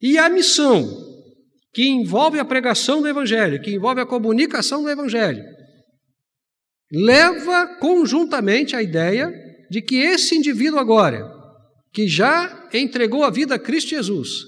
e 0.00 0.16
a 0.16 0.30
missão 0.30 0.88
que 1.74 1.88
envolve 1.88 2.38
a 2.38 2.44
pregação 2.44 3.02
do 3.02 3.08
Evangelho, 3.08 3.60
que 3.60 3.74
envolve 3.74 4.00
a 4.00 4.06
comunicação 4.06 4.80
do 4.80 4.88
Evangelho, 4.88 5.42
leva 6.92 7.66
conjuntamente 7.80 8.76
a 8.76 8.82
ideia 8.82 9.28
de 9.68 9.82
que 9.82 9.96
esse 9.96 10.36
indivíduo 10.36 10.78
agora, 10.78 11.28
que 11.92 12.06
já 12.06 12.68
entregou 12.72 13.24
a 13.24 13.30
vida 13.30 13.56
a 13.56 13.58
Cristo 13.58 13.90
Jesus, 13.90 14.44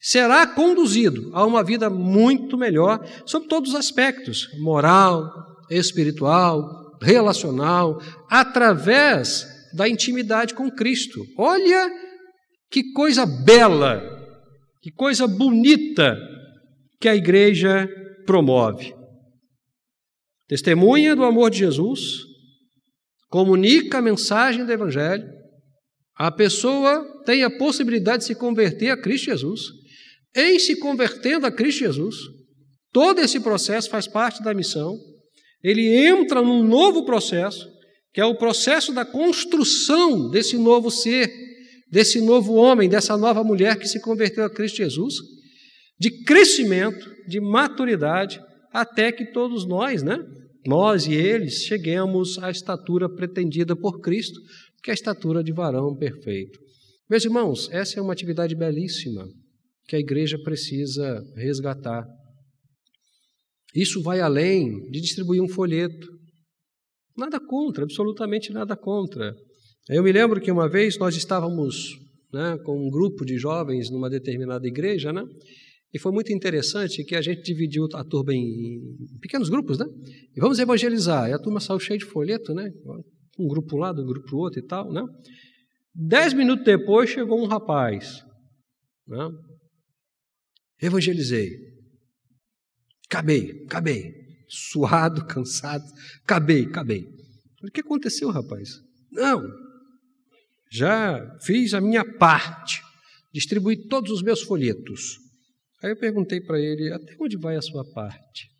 será 0.00 0.46
conduzido 0.46 1.30
a 1.34 1.44
uma 1.44 1.62
vida 1.62 1.90
muito 1.90 2.56
melhor 2.56 3.06
sob 3.26 3.46
todos 3.46 3.72
os 3.72 3.76
aspectos 3.76 4.48
moral, 4.58 5.30
espiritual, 5.68 6.96
relacional, 7.02 8.00
através 8.30 9.51
da 9.74 9.88
intimidade 9.88 10.54
com 10.54 10.70
Cristo. 10.70 11.24
Olha 11.36 11.90
que 12.70 12.92
coisa 12.92 13.26
bela, 13.26 14.02
que 14.80 14.90
coisa 14.90 15.26
bonita 15.26 16.16
que 17.00 17.08
a 17.08 17.16
igreja 17.16 17.88
promove. 18.24 18.94
Testemunha 20.48 21.16
do 21.16 21.24
amor 21.24 21.50
de 21.50 21.58
Jesus, 21.58 22.00
comunica 23.28 23.98
a 23.98 24.02
mensagem 24.02 24.64
do 24.64 24.72
Evangelho, 24.72 25.26
a 26.16 26.30
pessoa 26.30 27.22
tem 27.24 27.42
a 27.42 27.50
possibilidade 27.50 28.18
de 28.18 28.26
se 28.26 28.34
converter 28.34 28.90
a 28.90 29.00
Cristo 29.00 29.26
Jesus. 29.26 29.62
Em 30.36 30.58
se 30.58 30.78
convertendo 30.78 31.46
a 31.46 31.50
Cristo 31.50 31.80
Jesus, 31.80 32.16
todo 32.92 33.20
esse 33.20 33.40
processo 33.40 33.90
faz 33.90 34.06
parte 34.06 34.42
da 34.42 34.54
missão. 34.54 34.96
Ele 35.62 35.88
entra 36.06 36.42
num 36.42 36.62
novo 36.62 37.04
processo, 37.04 37.66
que 38.12 38.20
é 38.20 38.24
o 38.24 38.36
processo 38.36 38.92
da 38.92 39.04
construção 39.04 40.30
desse 40.30 40.56
novo 40.56 40.90
ser, 40.90 41.32
desse 41.90 42.20
novo 42.20 42.54
homem, 42.54 42.88
dessa 42.88 43.16
nova 43.16 43.42
mulher 43.42 43.78
que 43.78 43.88
se 43.88 44.00
converteu 44.00 44.44
a 44.44 44.50
Cristo 44.50 44.76
Jesus 44.76 45.14
de 46.02 46.10
crescimento, 46.24 47.08
de 47.28 47.40
maturidade, 47.40 48.40
até 48.72 49.12
que 49.12 49.26
todos 49.26 49.64
nós, 49.64 50.02
né, 50.02 50.18
nós 50.66 51.06
e 51.06 51.14
eles, 51.14 51.62
cheguemos 51.62 52.38
à 52.38 52.50
estatura 52.50 53.08
pretendida 53.08 53.76
por 53.76 54.00
Cristo, 54.00 54.40
que 54.82 54.90
é 54.90 54.92
a 54.92 54.94
estatura 54.94 55.44
de 55.44 55.52
varão 55.52 55.94
perfeito. 55.94 56.58
Meus 57.08 57.24
irmãos, 57.24 57.68
essa 57.70 58.00
é 58.00 58.02
uma 58.02 58.12
atividade 58.12 58.56
belíssima 58.56 59.28
que 59.86 59.94
a 59.94 60.00
igreja 60.00 60.36
precisa 60.42 61.22
resgatar. 61.36 62.04
Isso 63.72 64.02
vai 64.02 64.20
além 64.20 64.90
de 64.90 65.00
distribuir 65.00 65.40
um 65.40 65.48
folheto. 65.48 66.08
Nada 67.16 67.38
contra, 67.38 67.84
absolutamente 67.84 68.52
nada 68.52 68.76
contra. 68.76 69.34
Eu 69.88 70.02
me 70.02 70.12
lembro 70.12 70.40
que 70.40 70.50
uma 70.50 70.68
vez 70.68 70.98
nós 70.98 71.16
estávamos 71.16 71.98
né, 72.32 72.56
com 72.64 72.86
um 72.86 72.90
grupo 72.90 73.24
de 73.24 73.36
jovens 73.36 73.90
numa 73.90 74.08
determinada 74.08 74.66
igreja, 74.66 75.12
né? 75.12 75.22
E 75.92 75.98
foi 75.98 76.10
muito 76.10 76.32
interessante 76.32 77.04
que 77.04 77.14
a 77.14 77.20
gente 77.20 77.42
dividiu 77.42 77.86
a 77.92 78.02
turma 78.02 78.34
em 78.34 78.80
pequenos 79.20 79.50
grupos, 79.50 79.78
né? 79.78 79.84
E 80.34 80.40
vamos 80.40 80.58
evangelizar. 80.58 81.28
E 81.28 81.34
a 81.34 81.38
turma 81.38 81.60
saiu 81.60 81.78
cheia 81.78 81.98
de 81.98 82.06
folheto, 82.06 82.54
né? 82.54 82.70
Um 83.38 83.46
grupo 83.46 83.76
lado, 83.76 84.02
um 84.02 84.06
grupo 84.06 84.36
outro 84.36 84.58
e 84.58 84.66
tal, 84.66 84.90
né? 84.90 85.02
Dez 85.94 86.32
minutos 86.32 86.64
depois 86.64 87.10
chegou 87.10 87.38
um 87.38 87.46
rapaz, 87.46 88.24
né? 89.06 89.28
Evangelizei. 90.80 91.50
Acabei, 93.06 93.64
acabei. 93.66 94.21
Suado, 94.52 95.24
cansado. 95.28 95.84
Acabei, 96.22 96.64
acabei. 96.66 97.08
O 97.62 97.70
que 97.70 97.80
aconteceu, 97.80 98.30
rapaz? 98.30 98.80
Não. 99.10 99.42
Já 100.70 101.38
fiz 101.40 101.72
a 101.72 101.80
minha 101.80 102.04
parte. 102.18 102.82
Distribuí 103.32 103.88
todos 103.88 104.10
os 104.10 104.22
meus 104.22 104.42
folhetos. 104.42 105.18
Aí 105.82 105.90
eu 105.90 105.98
perguntei 105.98 106.40
para 106.40 106.60
ele: 106.60 106.92
até 106.92 107.16
onde 107.18 107.38
vai 107.38 107.56
a 107.56 107.62
sua 107.62 107.84
parte? 107.92 108.50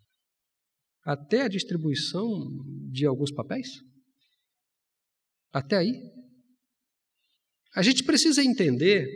Até 1.05 1.43
a 1.43 1.49
distribuição 1.49 2.49
de 2.91 3.05
alguns 3.05 3.31
papéis? 3.33 3.69
Até 5.53 5.77
aí? 5.77 5.93
A 7.75 7.83
gente 7.83 8.05
precisa 8.05 8.43
entender 8.43 9.09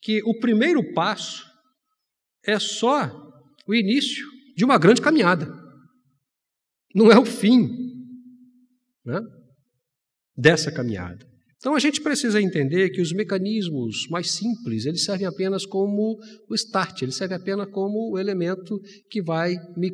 que 0.00 0.22
o 0.24 0.38
primeiro 0.38 0.92
passo 0.92 1.44
é 2.44 2.58
só 2.58 3.10
o 3.66 3.74
início 3.74 4.26
de 4.56 4.64
uma 4.64 4.78
grande 4.78 5.00
caminhada. 5.00 5.61
Não 6.94 7.10
é 7.10 7.18
o 7.18 7.24
fim 7.24 7.68
né, 9.04 9.20
dessa 10.36 10.70
caminhada. 10.70 11.26
Então 11.62 11.76
a 11.76 11.78
gente 11.78 12.00
precisa 12.00 12.42
entender 12.42 12.90
que 12.90 13.00
os 13.00 13.12
mecanismos 13.12 14.08
mais 14.10 14.32
simples, 14.32 14.84
eles 14.84 15.04
servem 15.04 15.28
apenas 15.28 15.64
como 15.64 16.18
o 16.50 16.54
start, 16.56 17.02
eles 17.02 17.14
servem 17.14 17.36
apenas 17.36 17.68
como 17.70 18.10
o 18.10 18.18
elemento 18.18 18.80
que 19.08 19.22
vai 19.22 19.54
me 19.76 19.92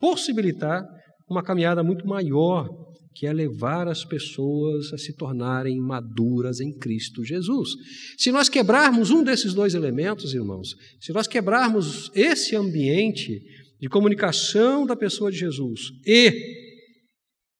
possibilitar 0.00 0.84
uma 1.30 1.42
caminhada 1.42 1.84
muito 1.84 2.04
maior, 2.04 2.68
que 3.14 3.28
é 3.28 3.32
levar 3.32 3.86
as 3.86 4.04
pessoas 4.04 4.92
a 4.92 4.98
se 4.98 5.14
tornarem 5.14 5.78
maduras 5.78 6.58
em 6.58 6.76
Cristo 6.76 7.24
Jesus. 7.24 7.70
Se 8.18 8.32
nós 8.32 8.48
quebrarmos 8.48 9.10
um 9.10 9.22
desses 9.22 9.54
dois 9.54 9.72
elementos, 9.74 10.34
irmãos, 10.34 10.74
se 11.00 11.12
nós 11.12 11.28
quebrarmos 11.28 12.10
esse 12.12 12.56
ambiente 12.56 13.40
de 13.84 13.88
comunicação 13.90 14.86
da 14.86 14.96
pessoa 14.96 15.30
de 15.30 15.36
Jesus 15.36 15.90
e 16.06 16.32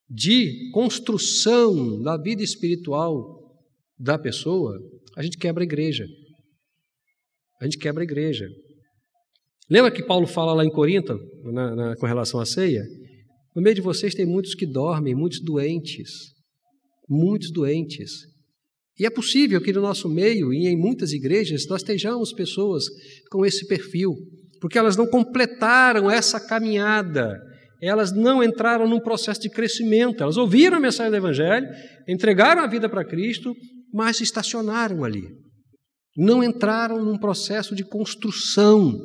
de 0.09 0.71
construção 0.73 2.00
da 2.00 2.16
vida 2.16 2.43
espiritual 2.43 3.43
da 3.99 4.19
pessoa, 4.19 4.81
a 5.19 5.23
gente 5.23 5.37
quebra 5.37 5.62
a 5.62 5.66
igreja. 5.66 6.07
A 7.61 7.66
gente 7.66 7.76
quebra 7.76 8.02
a 8.02 8.04
igreja. 8.04 8.49
Lembra 9.69 9.90
que 9.90 10.02
Paulo 10.02 10.26
fala 10.26 10.54
lá 10.54 10.64
em 10.64 10.71
Corinto, 10.71 11.14
na, 11.52 11.76
na, 11.76 11.97
com 11.97 12.07
relação 12.07 12.40
à 12.40 12.47
ceia? 12.47 12.83
No 13.54 13.61
meio 13.61 13.75
de 13.75 13.83
vocês 13.83 14.14
tem 14.14 14.25
muitos 14.25 14.54
que 14.54 14.64
dormem, 14.64 15.14
muitos 15.14 15.43
doentes. 15.43 16.11
Muitos 17.07 17.52
doentes. 17.52 18.12
E 18.99 19.04
é 19.04 19.11
possível 19.11 19.61
que 19.61 19.75
no 19.75 19.83
nosso 19.83 20.09
meio 20.09 20.54
e 20.54 20.69
em 20.69 20.76
muitas 20.78 21.12
igrejas 21.12 21.66
nós 21.69 21.83
estejamos 21.83 22.33
pessoas 22.33 22.87
com 23.31 23.45
esse 23.45 23.66
perfil, 23.66 24.16
porque 24.64 24.78
elas 24.78 24.97
não 24.97 25.06
completaram 25.06 26.11
essa 26.11 26.40
caminhada, 26.40 27.38
elas 27.83 28.12
não 28.16 28.42
entraram 28.42 28.88
num 28.88 28.99
processo 28.99 29.42
de 29.42 29.50
crescimento, 29.50 30.23
elas 30.23 30.38
ouviram 30.38 30.79
a 30.79 30.81
mensagem 30.81 31.11
do 31.11 31.18
Evangelho, 31.18 31.68
entregaram 32.09 32.62
a 32.62 32.66
vida 32.66 32.88
para 32.88 33.05
Cristo, 33.05 33.55
mas 33.92 34.22
estacionaram 34.22 35.05
ali. 35.05 35.29
Não 36.16 36.42
entraram 36.42 37.05
num 37.05 37.18
processo 37.18 37.74
de 37.74 37.85
construção, 37.85 38.98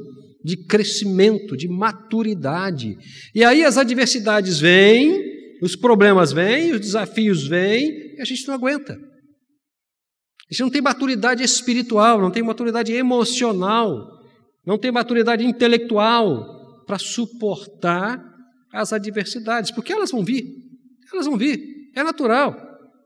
de 0.45 0.65
crescimento, 0.65 1.57
de 1.57 1.67
maturidade. 1.67 2.95
E 3.35 3.43
aí 3.43 3.65
as 3.65 3.77
adversidades 3.77 4.61
vêm, 4.61 5.21
os 5.61 5.75
problemas 5.75 6.31
vêm, 6.31 6.71
os 6.71 6.79
desafios 6.79 7.45
vêm, 7.45 7.83
e 8.15 8.21
a 8.21 8.23
gente 8.23 8.47
não 8.47 8.53
aguenta. 8.53 8.93
A 8.93 10.53
gente 10.53 10.61
não 10.61 10.69
tem 10.69 10.81
maturidade 10.81 11.43
espiritual, 11.43 12.21
não 12.21 12.31
tem 12.31 12.43
maturidade 12.43 12.93
emocional, 12.93 14.18
não 14.65 14.77
tem 14.77 14.91
maturidade 14.91 15.45
intelectual 15.45 16.83
para 16.85 16.97
suportar 16.97 18.23
as 18.71 18.93
adversidades, 18.93 19.71
porque 19.71 19.93
elas 19.93 20.11
vão 20.11 20.23
vir, 20.23 20.45
elas 21.11 21.25
vão 21.25 21.37
vir, 21.37 21.91
é 21.95 22.03
natural, 22.03 22.55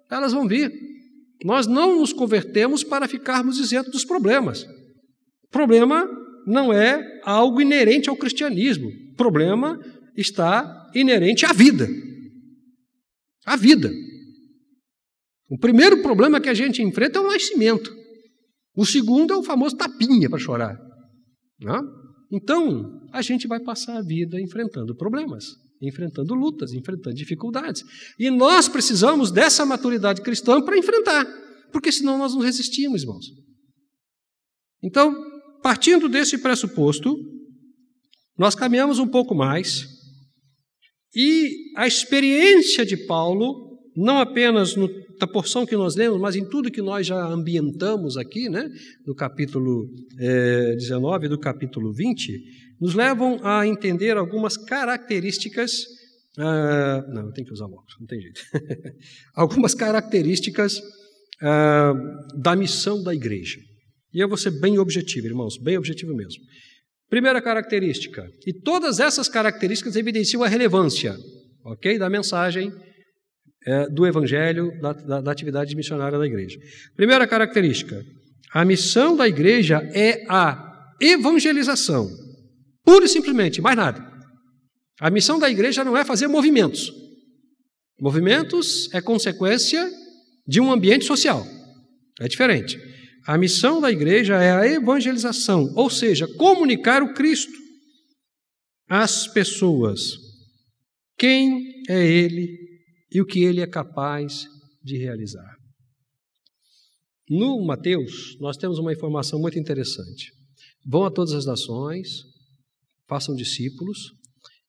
elas 0.10 0.34
vão 0.34 0.48
vir. 0.48 0.72
Nós 1.44 1.68
não 1.68 2.00
nos 2.00 2.14
convertemos 2.14 2.84
para 2.84 3.08
ficarmos 3.08 3.60
isentos 3.60 3.92
dos 3.92 4.06
problemas. 4.06 4.66
Problema 5.52 6.08
não 6.46 6.72
é 6.74 7.22
algo 7.24 7.62
inerente 7.62 8.10
ao 8.10 8.16
cristianismo. 8.16 8.90
Problema 9.16 9.80
está 10.16 10.90
inerente 10.96 11.46
à 11.46 11.54
vida. 11.54 11.88
À 13.46 13.56
vida. 13.56 13.92
O 15.50 15.58
primeiro 15.58 16.02
problema 16.02 16.40
que 16.40 16.50
a 16.50 16.54
gente 16.54 16.82
enfrenta 16.82 17.20
é 17.20 17.22
o 17.22 17.28
nascimento. 17.28 17.94
O 18.76 18.86
segundo 18.86 19.34
é 19.34 19.38
o 19.38 19.44
famoso 19.44 19.76
tapinha 19.76 20.30
para 20.30 20.40
chorar. 20.40 20.83
Né? 21.64 21.80
Então, 22.32 23.02
a 23.12 23.22
gente 23.22 23.48
vai 23.48 23.60
passar 23.60 23.98
a 23.98 24.02
vida 24.02 24.40
enfrentando 24.40 24.96
problemas 24.96 25.64
enfrentando 25.88 26.34
lutas, 26.34 26.72
enfrentando 26.72 27.16
dificuldades. 27.16 27.84
E 28.18 28.30
nós 28.30 28.70
precisamos 28.70 29.32
dessa 29.32 29.66
maturidade 29.66 30.22
cristã 30.22 30.62
para 30.62 30.78
enfrentar, 30.78 31.26
porque 31.72 31.92
senão 31.92 32.18
nós 32.18 32.34
não 32.34 32.42
resistimos, 32.42 33.02
irmãos. 33.02 33.26
Então, 34.82 35.14
partindo 35.62 36.08
desse 36.08 36.38
pressuposto, 36.38 37.16
nós 38.38 38.56
caminhamos 38.56 39.00
um 39.00 39.08
pouco 39.08 39.36
mais 39.36 39.88
e 41.16 41.72
a 41.78 41.86
experiência 41.86 42.86
de 42.86 42.98
Paulo, 43.06 43.73
não 43.96 44.20
apenas 44.20 44.76
no, 44.76 44.90
na 45.20 45.28
porção 45.28 45.66
que 45.66 45.76
nós 45.76 45.96
lemos, 45.96 46.20
mas 46.20 46.36
em 46.36 46.48
tudo 46.48 46.72
que 46.72 46.82
nós 46.82 47.08
já 47.08 47.26
ambientamos 47.26 48.18
aqui, 48.18 48.50
né, 48.50 48.70
do 49.06 49.14
capítulo 49.16 49.90
é, 50.20 50.76
19 50.76 51.26
e 51.26 51.30
do 51.30 51.40
capítulo 51.40 51.94
20, 51.94 52.44
nos 52.80 52.94
levam 52.94 53.40
a 53.44 53.66
entender 53.66 54.18
algumas 54.18 54.58
características. 54.58 55.84
Uh, 56.38 57.14
não, 57.14 57.32
tem 57.32 57.46
que 57.46 57.54
usar 57.54 57.66
óculos, 57.66 57.96
não 58.00 58.08
tem 58.08 58.20
jeito. 58.20 58.42
algumas 59.36 59.76
características 59.76 60.80
uh, 60.80 62.42
da 62.42 62.56
missão 62.56 63.04
da 63.04 63.14
igreja. 63.14 63.60
E 64.14 64.20
eu 64.20 64.28
vou 64.28 64.38
ser 64.38 64.52
bem 64.60 64.78
objetivo, 64.80 65.28
irmãos, 65.28 65.58
bem 65.58 65.78
objetivo 65.78 66.16
mesmo. 66.16 66.42
Primeira 67.10 67.42
característica, 67.42 68.28
e 68.48 68.52
todas 68.52 69.00
essas 69.00 69.30
características 69.30 69.96
evidenciam 69.96 70.44
a 70.44 70.48
relevância, 70.48 71.16
ok, 71.64 72.00
da 72.00 72.10
mensagem 72.10 72.72
é, 73.66 73.90
do 73.90 74.06
evangelho, 74.06 74.72
da, 74.82 74.94
da, 74.94 75.22
da 75.22 75.32
atividade 75.32 75.76
missionária 75.76 76.18
da 76.18 76.26
igreja. 76.26 76.60
Primeira 76.96 77.28
característica, 77.28 78.04
a 78.54 78.64
missão 78.64 79.16
da 79.16 79.28
igreja 79.28 79.78
é 79.94 80.26
a 80.30 80.96
evangelização. 81.02 82.10
Pura 82.84 83.06
e 83.06 83.10
simplesmente, 83.10 83.62
mais 83.62 83.78
nada. 83.78 84.06
A 85.00 85.10
missão 85.10 85.40
da 85.40 85.50
igreja 85.50 85.84
não 85.84 85.98
é 85.98 86.06
fazer 86.06 86.28
movimentos. 86.28 86.92
Movimentos 88.00 88.94
é 88.94 89.02
consequência 89.02 89.90
de 90.48 90.60
um 90.60 90.72
ambiente 90.72 91.06
social. 91.06 91.46
É 92.20 92.28
diferente. 92.28 92.78
A 93.26 93.38
missão 93.38 93.80
da 93.80 93.90
igreja 93.90 94.36
é 94.36 94.52
a 94.52 94.68
evangelização, 94.68 95.72
ou 95.76 95.90
seja, 95.90 96.28
comunicar 96.36 97.02
o 97.02 97.14
Cristo 97.14 97.58
às 98.90 99.28
pessoas. 99.28 100.18
Quem 101.18 101.84
é 101.88 102.06
Ele 102.06 102.63
e 103.14 103.22
o 103.22 103.26
que 103.26 103.44
Ele 103.44 103.62
é 103.62 103.68
capaz 103.68 104.46
de 104.84 104.98
realizar. 104.98 105.56
No 107.30 107.66
Mateus, 107.66 108.38
nós 108.40 108.58
temos 108.58 108.80
uma 108.80 108.92
informação 108.92 109.40
muito 109.40 109.58
interessante. 109.58 110.32
Vão 110.86 111.06
a 111.06 111.12
todas 111.12 111.34
as 111.34 111.46
nações, 111.46 112.10
façam 113.08 113.36
discípulos 113.36 114.12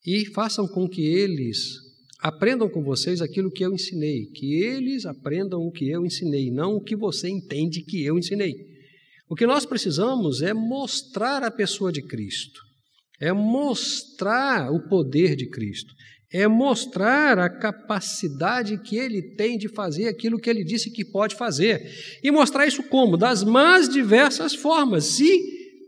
e 0.07 0.27
façam 0.27 0.69
com 0.69 0.89
que 0.89 1.03
eles 1.03 1.75
aprendam 2.21 2.71
com 2.71 2.83
vocês 2.83 3.21
aquilo 3.21 3.51
que 3.51 3.65
eu 3.65 3.75
ensinei, 3.75 4.27
que 4.35 4.55
eles 4.63 5.05
aprendam 5.05 5.61
o 5.61 5.71
que 5.71 5.91
eu 5.91 6.07
ensinei, 6.07 6.51
não 6.51 6.77
o 6.77 6.83
que 6.83 6.97
você 6.97 7.29
entende 7.29 7.83
que 7.83 8.03
eu 8.05 8.19
ensinei. 8.19 8.55
O 9.29 9.35
que 9.35 9.47
nós 9.47 9.67
precisamos 9.67 10.41
é 10.43 10.55
mostrar 10.55 11.43
a 11.43 11.51
pessoa 11.51 11.91
de 11.91 12.03
Cristo, 12.03 12.61
é 13.21 13.33
mostrar 13.33 14.71
o 14.71 14.89
poder 14.89 15.35
de 15.35 15.49
Cristo, 15.49 15.93
é 16.35 16.49
mostrar 16.49 17.39
a 17.39 17.49
capacidade 17.49 18.77
que 18.79 18.97
ele 18.97 19.23
tem 19.23 19.57
de 19.57 19.69
fazer 19.69 20.09
aquilo 20.09 20.37
que 20.37 20.51
ele 20.51 20.65
disse 20.65 20.91
que 20.91 21.05
pode 21.05 21.37
fazer. 21.37 21.89
E 22.25 22.31
mostrar 22.33 22.67
isso 22.67 22.83
como? 22.83 23.17
Das 23.17 23.45
mais 23.45 23.89
diversas 23.89 24.53
formas 24.53 25.21
e, 25.21 25.41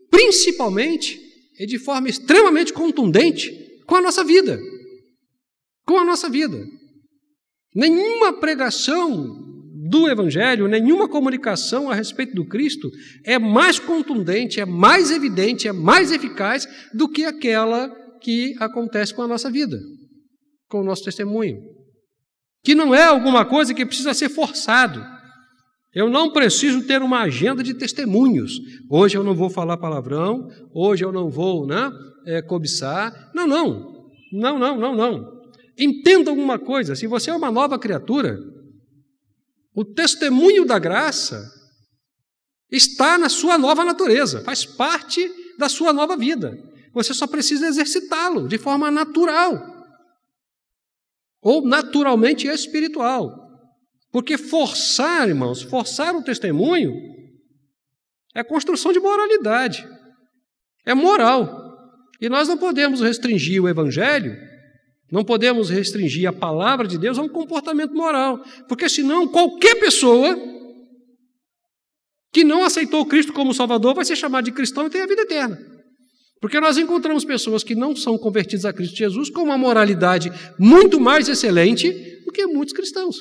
principalmente, 0.08 1.20
e 1.58 1.66
de 1.66 1.80
forma 1.80 2.08
extremamente 2.08 2.72
contundente, 2.72 3.52
com 3.88 3.96
a 3.96 4.00
nossa 4.00 4.22
vida. 4.22 4.56
Com 5.84 5.98
a 5.98 6.04
nossa 6.04 6.30
vida. 6.30 6.64
Nenhuma 7.74 8.32
pregação 8.34 9.42
do 9.90 10.08
Evangelho, 10.08 10.68
nenhuma 10.68 11.08
comunicação 11.08 11.90
a 11.90 11.94
respeito 11.94 12.36
do 12.36 12.46
Cristo 12.46 12.88
é 13.24 13.36
mais 13.36 13.80
contundente, 13.80 14.60
é 14.60 14.64
mais 14.64 15.10
evidente, 15.10 15.66
é 15.66 15.72
mais 15.72 16.12
eficaz 16.12 16.68
do 16.94 17.08
que 17.08 17.24
aquela 17.24 17.88
que 18.20 18.54
acontece 18.60 19.12
com 19.12 19.22
a 19.22 19.28
nossa 19.28 19.50
vida 19.50 19.76
com 20.68 20.80
o 20.80 20.84
nosso 20.84 21.04
testemunho. 21.04 21.62
Que 22.64 22.74
não 22.74 22.94
é 22.94 23.04
alguma 23.04 23.44
coisa 23.44 23.74
que 23.74 23.86
precisa 23.86 24.12
ser 24.12 24.28
forçado. 24.28 25.04
Eu 25.94 26.10
não 26.10 26.32
preciso 26.32 26.86
ter 26.86 27.00
uma 27.00 27.20
agenda 27.22 27.62
de 27.62 27.74
testemunhos. 27.74 28.52
Hoje 28.90 29.16
eu 29.16 29.24
não 29.24 29.34
vou 29.34 29.48
falar 29.48 29.78
palavrão, 29.78 30.48
hoje 30.74 31.04
eu 31.04 31.12
não 31.12 31.30
vou 31.30 31.66
né, 31.66 31.90
é, 32.26 32.42
cobiçar. 32.42 33.30
Não, 33.34 33.46
não. 33.46 33.94
Não, 34.32 34.58
não, 34.58 34.78
não, 34.78 34.94
não. 34.94 35.36
Entenda 35.78 36.30
alguma 36.30 36.58
coisa: 36.58 36.94
se 36.94 37.06
você 37.06 37.30
é 37.30 37.34
uma 37.34 37.50
nova 37.50 37.78
criatura, 37.78 38.38
o 39.74 39.84
testemunho 39.84 40.64
da 40.64 40.78
graça 40.78 41.50
está 42.70 43.16
na 43.16 43.28
sua 43.28 43.56
nova 43.56 43.84
natureza, 43.84 44.42
faz 44.42 44.64
parte 44.64 45.30
da 45.58 45.68
sua 45.68 45.92
nova 45.92 46.16
vida. 46.16 46.58
Você 46.92 47.14
só 47.14 47.26
precisa 47.26 47.66
exercitá-lo 47.66 48.48
de 48.48 48.58
forma 48.58 48.90
natural 48.90 49.75
ou 51.46 51.62
naturalmente 51.62 52.48
espiritual. 52.48 53.32
Porque 54.10 54.36
forçar, 54.36 55.28
irmãos, 55.28 55.62
forçar 55.62 56.12
o 56.12 56.24
testemunho 56.24 56.92
é 58.34 58.42
construção 58.42 58.92
de 58.92 58.98
moralidade, 58.98 59.88
é 60.84 60.92
moral. 60.92 61.64
E 62.20 62.28
nós 62.28 62.48
não 62.48 62.58
podemos 62.58 63.00
restringir 63.00 63.62
o 63.62 63.68
evangelho, 63.68 64.36
não 65.08 65.24
podemos 65.24 65.70
restringir 65.70 66.28
a 66.28 66.32
palavra 66.32 66.88
de 66.88 66.98
Deus 66.98 67.16
a 67.16 67.22
um 67.22 67.28
comportamento 67.28 67.94
moral, 67.94 68.42
porque 68.66 68.88
senão 68.88 69.28
qualquer 69.28 69.76
pessoa 69.76 70.36
que 72.32 72.42
não 72.42 72.64
aceitou 72.64 73.06
Cristo 73.06 73.32
como 73.32 73.54
Salvador 73.54 73.94
vai 73.94 74.04
ser 74.04 74.16
chamada 74.16 74.46
de 74.46 74.52
cristão 74.52 74.88
e 74.88 74.90
tem 74.90 75.00
a 75.00 75.06
vida 75.06 75.22
eterna. 75.22 75.75
Porque 76.46 76.60
nós 76.60 76.78
encontramos 76.78 77.24
pessoas 77.24 77.64
que 77.64 77.74
não 77.74 77.96
são 77.96 78.16
convertidas 78.16 78.64
a 78.64 78.72
Cristo 78.72 78.96
Jesus 78.96 79.28
com 79.28 79.42
uma 79.42 79.58
moralidade 79.58 80.30
muito 80.56 81.00
mais 81.00 81.28
excelente 81.28 81.90
do 82.24 82.30
que 82.30 82.46
muitos 82.46 82.72
cristãos. 82.72 83.16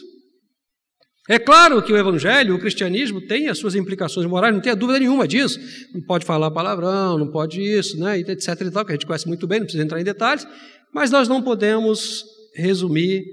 É 1.28 1.40
claro 1.40 1.82
que 1.82 1.92
o 1.92 1.98
evangelho, 1.98 2.54
o 2.54 2.60
cristianismo 2.60 3.20
tem 3.20 3.48
as 3.48 3.58
suas 3.58 3.74
implicações 3.74 4.28
morais, 4.28 4.54
não 4.54 4.62
tenha 4.62 4.76
dúvida 4.76 5.00
nenhuma 5.00 5.28
disso. 5.28 5.60
Não 5.92 6.04
pode 6.04 6.24
falar 6.24 6.52
palavrão, 6.52 7.18
não 7.18 7.32
pode 7.32 7.60
isso, 7.60 8.00
né, 8.00 8.20
etc 8.20 8.62
e 8.62 8.70
tal, 8.70 8.86
que 8.86 8.92
a 8.92 8.96
gente 8.96 9.08
conhece 9.08 9.28
muito 9.28 9.48
bem, 9.48 9.58
não 9.58 9.66
precisa 9.66 9.84
entrar 9.84 10.00
em 10.00 10.04
detalhes, 10.04 10.48
mas 10.94 11.10
nós 11.10 11.28
não 11.28 11.42
podemos 11.42 12.24
resumir 12.56 13.24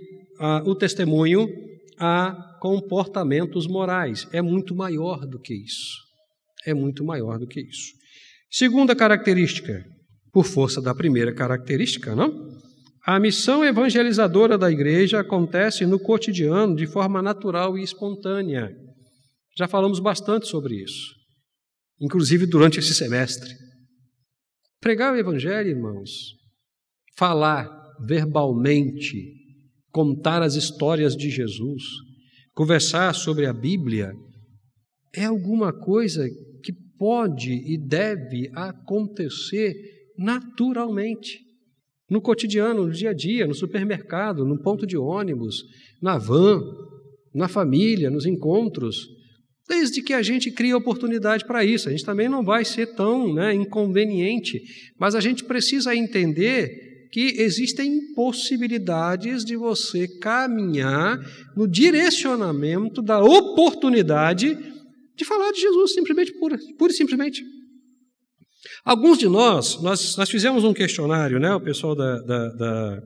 ah, 0.40 0.62
o 0.64 0.74
testemunho 0.74 1.46
a 1.98 2.34
comportamentos 2.62 3.66
morais. 3.66 4.26
É 4.32 4.40
muito 4.40 4.74
maior 4.74 5.26
do 5.26 5.38
que 5.38 5.52
isso. 5.52 5.98
É 6.64 6.72
muito 6.72 7.04
maior 7.04 7.38
do 7.38 7.46
que 7.46 7.60
isso. 7.60 8.00
Segunda 8.54 8.94
característica, 8.94 9.82
por 10.30 10.44
força 10.44 10.78
da 10.78 10.94
primeira 10.94 11.34
característica, 11.34 12.14
não? 12.14 12.52
A 13.02 13.18
missão 13.18 13.64
evangelizadora 13.64 14.58
da 14.58 14.70
igreja 14.70 15.20
acontece 15.20 15.86
no 15.86 15.98
cotidiano 15.98 16.76
de 16.76 16.86
forma 16.86 17.22
natural 17.22 17.78
e 17.78 17.82
espontânea. 17.82 18.70
Já 19.56 19.66
falamos 19.66 19.98
bastante 20.00 20.48
sobre 20.48 20.82
isso, 20.82 21.14
inclusive 21.98 22.44
durante 22.44 22.78
esse 22.78 22.94
semestre. 22.94 23.50
Pregar 24.82 25.14
o 25.14 25.16
evangelho, 25.16 25.70
irmãos, 25.70 26.10
falar 27.16 27.70
verbalmente, 28.06 29.32
contar 29.90 30.42
as 30.42 30.56
histórias 30.56 31.16
de 31.16 31.30
Jesus, 31.30 31.82
conversar 32.52 33.14
sobre 33.14 33.46
a 33.46 33.52
Bíblia, 33.54 34.12
é 35.14 35.24
alguma 35.24 35.72
coisa 35.72 36.28
pode 37.02 37.50
e 37.50 37.76
deve 37.76 38.48
acontecer 38.54 39.74
naturalmente. 40.16 41.40
No 42.08 42.22
cotidiano, 42.22 42.86
no 42.86 42.92
dia 42.92 43.10
a 43.10 43.12
dia, 43.12 43.44
no 43.44 43.56
supermercado, 43.56 44.46
no 44.46 44.62
ponto 44.62 44.86
de 44.86 44.96
ônibus, 44.96 45.64
na 46.00 46.16
van, 46.16 46.62
na 47.34 47.48
família, 47.48 48.08
nos 48.08 48.24
encontros, 48.24 49.08
desde 49.68 50.00
que 50.00 50.12
a 50.12 50.22
gente 50.22 50.52
crie 50.52 50.74
oportunidade 50.74 51.44
para 51.44 51.64
isso. 51.64 51.88
A 51.88 51.90
gente 51.90 52.04
também 52.04 52.28
não 52.28 52.44
vai 52.44 52.64
ser 52.64 52.94
tão 52.94 53.34
né, 53.34 53.52
inconveniente, 53.52 54.62
mas 54.96 55.16
a 55.16 55.20
gente 55.20 55.42
precisa 55.42 55.96
entender 55.96 57.08
que 57.10 57.34
existem 57.42 58.12
possibilidades 58.14 59.44
de 59.44 59.56
você 59.56 60.06
caminhar 60.06 61.18
no 61.56 61.66
direcionamento 61.66 63.02
da 63.02 63.20
oportunidade 63.20 64.56
de 65.16 65.24
falar 65.24 65.50
de 65.52 65.60
Jesus, 65.60 65.94
simplesmente, 65.94 66.32
pura, 66.38 66.58
pura 66.78 66.92
e 66.92 66.96
simplesmente. 66.96 67.42
Alguns 68.84 69.18
de 69.18 69.28
nós, 69.28 69.80
nós, 69.82 70.16
nós 70.16 70.30
fizemos 70.30 70.64
um 70.64 70.72
questionário, 70.72 71.38
né? 71.38 71.54
o 71.54 71.60
pessoal 71.60 71.94
da, 71.94 72.20
da, 72.22 72.48
da, 72.50 73.02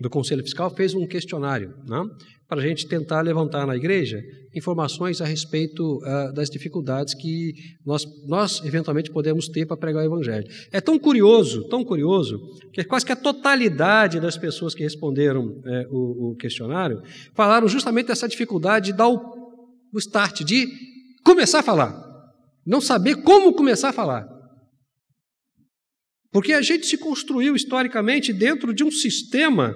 do 0.00 0.10
Conselho 0.10 0.42
Fiscal 0.42 0.70
fez 0.74 0.94
um 0.94 1.06
questionário 1.06 1.74
né? 1.86 2.02
para 2.48 2.60
a 2.60 2.66
gente 2.66 2.86
tentar 2.86 3.20
levantar 3.22 3.66
na 3.66 3.76
igreja 3.76 4.22
informações 4.54 5.20
a 5.20 5.26
respeito 5.26 5.98
uh, 5.98 6.32
das 6.32 6.48
dificuldades 6.48 7.12
que 7.12 7.52
nós, 7.84 8.06
nós 8.26 8.64
eventualmente 8.64 9.10
podemos 9.10 9.48
ter 9.48 9.66
para 9.66 9.76
pregar 9.76 10.02
o 10.02 10.06
Evangelho. 10.06 10.46
É 10.72 10.80
tão 10.80 10.98
curioso, 10.98 11.68
tão 11.68 11.84
curioso, 11.84 12.38
que 12.72 12.82
quase 12.84 13.04
que 13.04 13.12
a 13.12 13.16
totalidade 13.16 14.20
das 14.20 14.38
pessoas 14.38 14.74
que 14.74 14.82
responderam 14.82 15.60
é, 15.66 15.86
o, 15.90 16.30
o, 16.30 16.36
questionário 16.36 17.02
falaram 17.34 17.68
justamente 17.68 18.06
dessa 18.06 18.28
dificuldade 18.28 18.92
de 18.92 18.96
dar 18.96 19.08
o, 19.08 19.20
o 19.92 19.98
start, 19.98 20.42
de 20.42 20.66
começar 21.26 21.58
a 21.58 21.62
falar. 21.62 21.92
Não 22.64 22.80
saber 22.80 23.22
como 23.22 23.52
começar 23.52 23.88
a 23.88 23.92
falar. 23.92 24.26
Porque 26.30 26.52
a 26.52 26.62
gente 26.62 26.86
se 26.86 26.96
construiu 26.96 27.56
historicamente 27.56 28.32
dentro 28.32 28.72
de 28.72 28.84
um 28.84 28.90
sistema 28.90 29.74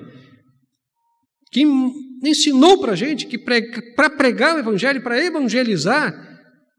que 1.52 1.64
ensinou 2.22 2.80
para 2.80 2.92
a 2.92 2.96
gente 2.96 3.26
que 3.26 3.38
para 3.38 4.10
pregar 4.10 4.54
o 4.54 4.60
evangelho, 4.60 5.02
para 5.02 5.22
evangelizar, 5.22 6.14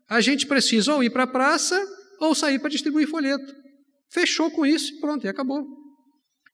a 0.09 0.21
gente 0.21 0.47
precisa 0.47 0.93
ou 0.93 1.03
ir 1.03 1.09
para 1.09 1.23
a 1.23 1.27
praça 1.27 1.77
ou 2.19 2.33
sair 2.33 2.59
para 2.59 2.69
distribuir 2.69 3.09
folheto. 3.09 3.53
Fechou 4.09 4.51
com 4.51 4.65
isso 4.65 4.99
pronto, 5.01 5.25
e 5.25 5.29
acabou. 5.29 5.65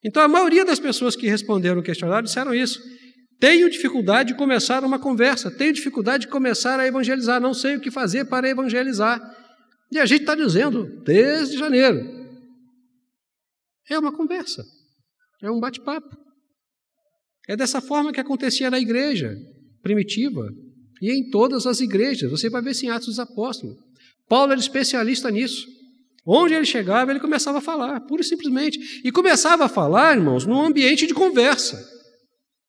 Então 0.04 0.24
a 0.24 0.28
maioria 0.28 0.66
das 0.66 0.80
pessoas 0.80 1.16
que 1.16 1.28
responderam 1.28 1.80
o 1.80 1.84
questionário 1.84 2.26
disseram 2.26 2.54
isso. 2.54 2.80
Tenho 3.40 3.70
dificuldade 3.70 4.34
de 4.34 4.38
começar 4.38 4.84
uma 4.84 4.98
conversa, 4.98 5.52
tenho 5.52 5.74
dificuldade 5.74 6.26
de 6.26 6.32
começar 6.32 6.80
a 6.80 6.88
evangelizar, 6.88 7.40
não 7.40 7.54
sei 7.54 7.76
o 7.76 7.80
que 7.80 7.92
fazer 7.92 8.26
para 8.26 8.50
evangelizar. 8.50 9.20
E 9.92 10.00
a 10.00 10.06
gente 10.06 10.22
está 10.22 10.36
dizendo 10.36 10.86
desde 11.04 11.58
janeiro. 11.58 12.00
É 13.90 13.98
uma 13.98 14.12
conversa, 14.12 14.66
é 15.42 15.52
um 15.52 15.60
bate-papo. 15.60 16.18
É 17.48 17.56
dessa 17.56 17.80
forma 17.80 18.12
que 18.12 18.20
acontecia 18.20 18.70
na 18.70 18.80
igreja 18.80 19.34
primitiva 19.82 20.50
e 21.02 21.12
em 21.12 21.30
todas 21.30 21.66
as 21.66 21.80
igrejas. 21.80 22.30
Você 22.30 22.50
vai 22.50 22.62
ver 22.62 22.72
isso 22.72 22.86
em 22.86 22.90
Atos 22.90 23.08
dos 23.08 23.20
Apóstolos. 23.20 23.78
Paulo 24.28 24.52
era 24.52 24.60
especialista 24.60 25.32
nisso. 25.32 25.66
Onde 26.26 26.54
ele 26.54 26.66
chegava, 26.66 27.12
ele 27.12 27.22
começava 27.22 27.60
a 27.60 27.62
falar, 27.62 28.02
pura 28.02 28.22
e 28.22 28.26
simplesmente. 28.26 29.02
E 29.06 29.12
começava 29.12 29.66
a 29.66 29.70
falar, 29.70 30.18
irmãos, 30.18 30.46
num 30.46 30.60
ambiente 30.60 31.08
de 31.08 31.14
conversa. 31.14 31.97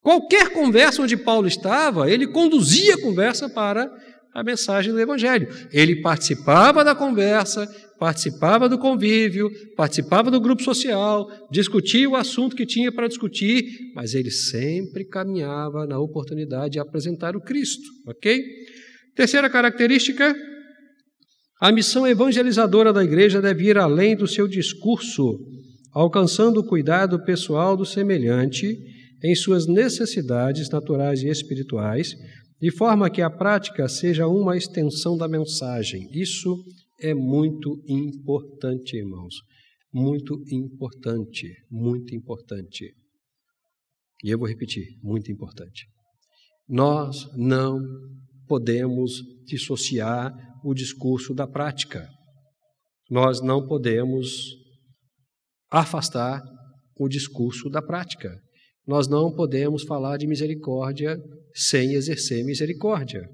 Qualquer 0.01 0.51
conversa 0.51 1.01
onde 1.01 1.17
Paulo 1.17 1.47
estava, 1.47 2.09
ele 2.09 2.27
conduzia 2.27 2.95
a 2.95 3.01
conversa 3.01 3.49
para 3.49 3.89
a 4.33 4.43
mensagem 4.43 4.93
do 4.93 4.99
Evangelho. 4.99 5.47
Ele 5.71 6.01
participava 6.01 6.83
da 6.83 6.95
conversa, 6.95 7.67
participava 7.99 8.69
do 8.69 8.77
convívio, 8.77 9.49
participava 9.75 10.31
do 10.31 10.39
grupo 10.39 10.63
social, 10.63 11.27
discutia 11.51 12.09
o 12.09 12.15
assunto 12.15 12.55
que 12.55 12.65
tinha 12.65 12.91
para 12.91 13.07
discutir, 13.07 13.65
mas 13.93 14.13
ele 14.13 14.31
sempre 14.31 15.03
caminhava 15.05 15.85
na 15.85 15.99
oportunidade 15.99 16.73
de 16.73 16.79
apresentar 16.79 17.35
o 17.35 17.41
Cristo, 17.41 17.83
ok? 18.07 18.41
Terceira 19.15 19.49
característica, 19.49 20.33
a 21.59 21.71
missão 21.73 22.07
evangelizadora 22.07 22.93
da 22.93 23.03
igreja 23.03 23.41
deve 23.41 23.65
ir 23.65 23.77
além 23.77 24.15
do 24.15 24.27
seu 24.27 24.47
discurso, 24.47 25.37
alcançando 25.91 26.61
o 26.61 26.65
cuidado 26.65 27.21
pessoal 27.25 27.75
do 27.75 27.85
semelhante 27.85 28.77
em 29.23 29.35
suas 29.35 29.67
necessidades 29.67 30.69
naturais 30.69 31.21
e 31.21 31.27
espirituais, 31.27 32.15
de 32.61 32.71
forma 32.71 33.09
que 33.09 33.21
a 33.21 33.29
prática 33.29 33.87
seja 33.87 34.27
uma 34.27 34.57
extensão 34.57 35.17
da 35.17 35.27
mensagem. 35.27 36.09
Isso 36.11 36.55
é 36.99 37.13
muito 37.13 37.81
importante, 37.87 38.97
irmãos. 38.97 39.35
Muito 39.91 40.43
importante, 40.51 41.51
muito 41.71 42.13
importante. 42.13 42.93
E 44.23 44.29
eu 44.29 44.37
vou 44.37 44.47
repetir, 44.47 44.85
muito 45.01 45.31
importante. 45.31 45.87
Nós 46.67 47.27
não 47.35 47.81
podemos 48.47 49.21
dissociar 49.45 50.33
o 50.63 50.73
discurso 50.73 51.33
da 51.33 51.47
prática. 51.47 52.07
Nós 53.09 53.41
não 53.41 53.65
podemos 53.65 54.55
afastar 55.71 56.43
o 56.97 57.07
discurso 57.07 57.69
da 57.69 57.81
prática. 57.81 58.37
Nós 58.89 59.07
não 59.07 59.31
podemos 59.31 59.83
falar 59.83 60.17
de 60.17 60.25
misericórdia 60.25 61.15
sem 61.53 61.93
exercer 61.93 62.43
misericórdia. 62.43 63.29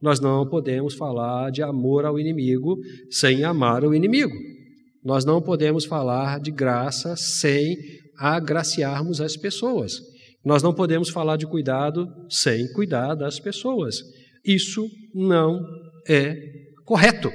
Nós 0.00 0.18
não 0.18 0.48
podemos 0.48 0.94
falar 0.94 1.50
de 1.50 1.62
amor 1.62 2.06
ao 2.06 2.18
inimigo 2.18 2.78
sem 3.10 3.44
amar 3.44 3.84
o 3.84 3.94
inimigo. 3.94 4.32
Nós 5.04 5.22
não 5.22 5.42
podemos 5.42 5.84
falar 5.84 6.40
de 6.40 6.50
graça 6.50 7.16
sem 7.16 7.76
agraciarmos 8.16 9.20
as 9.20 9.36
pessoas. 9.36 10.00
Nós 10.42 10.62
não 10.62 10.72
podemos 10.72 11.10
falar 11.10 11.36
de 11.36 11.46
cuidado 11.46 12.08
sem 12.30 12.72
cuidar 12.72 13.14
das 13.14 13.38
pessoas. 13.38 13.96
Isso 14.42 14.88
não 15.14 15.60
é 16.08 16.34
correto. 16.86 17.30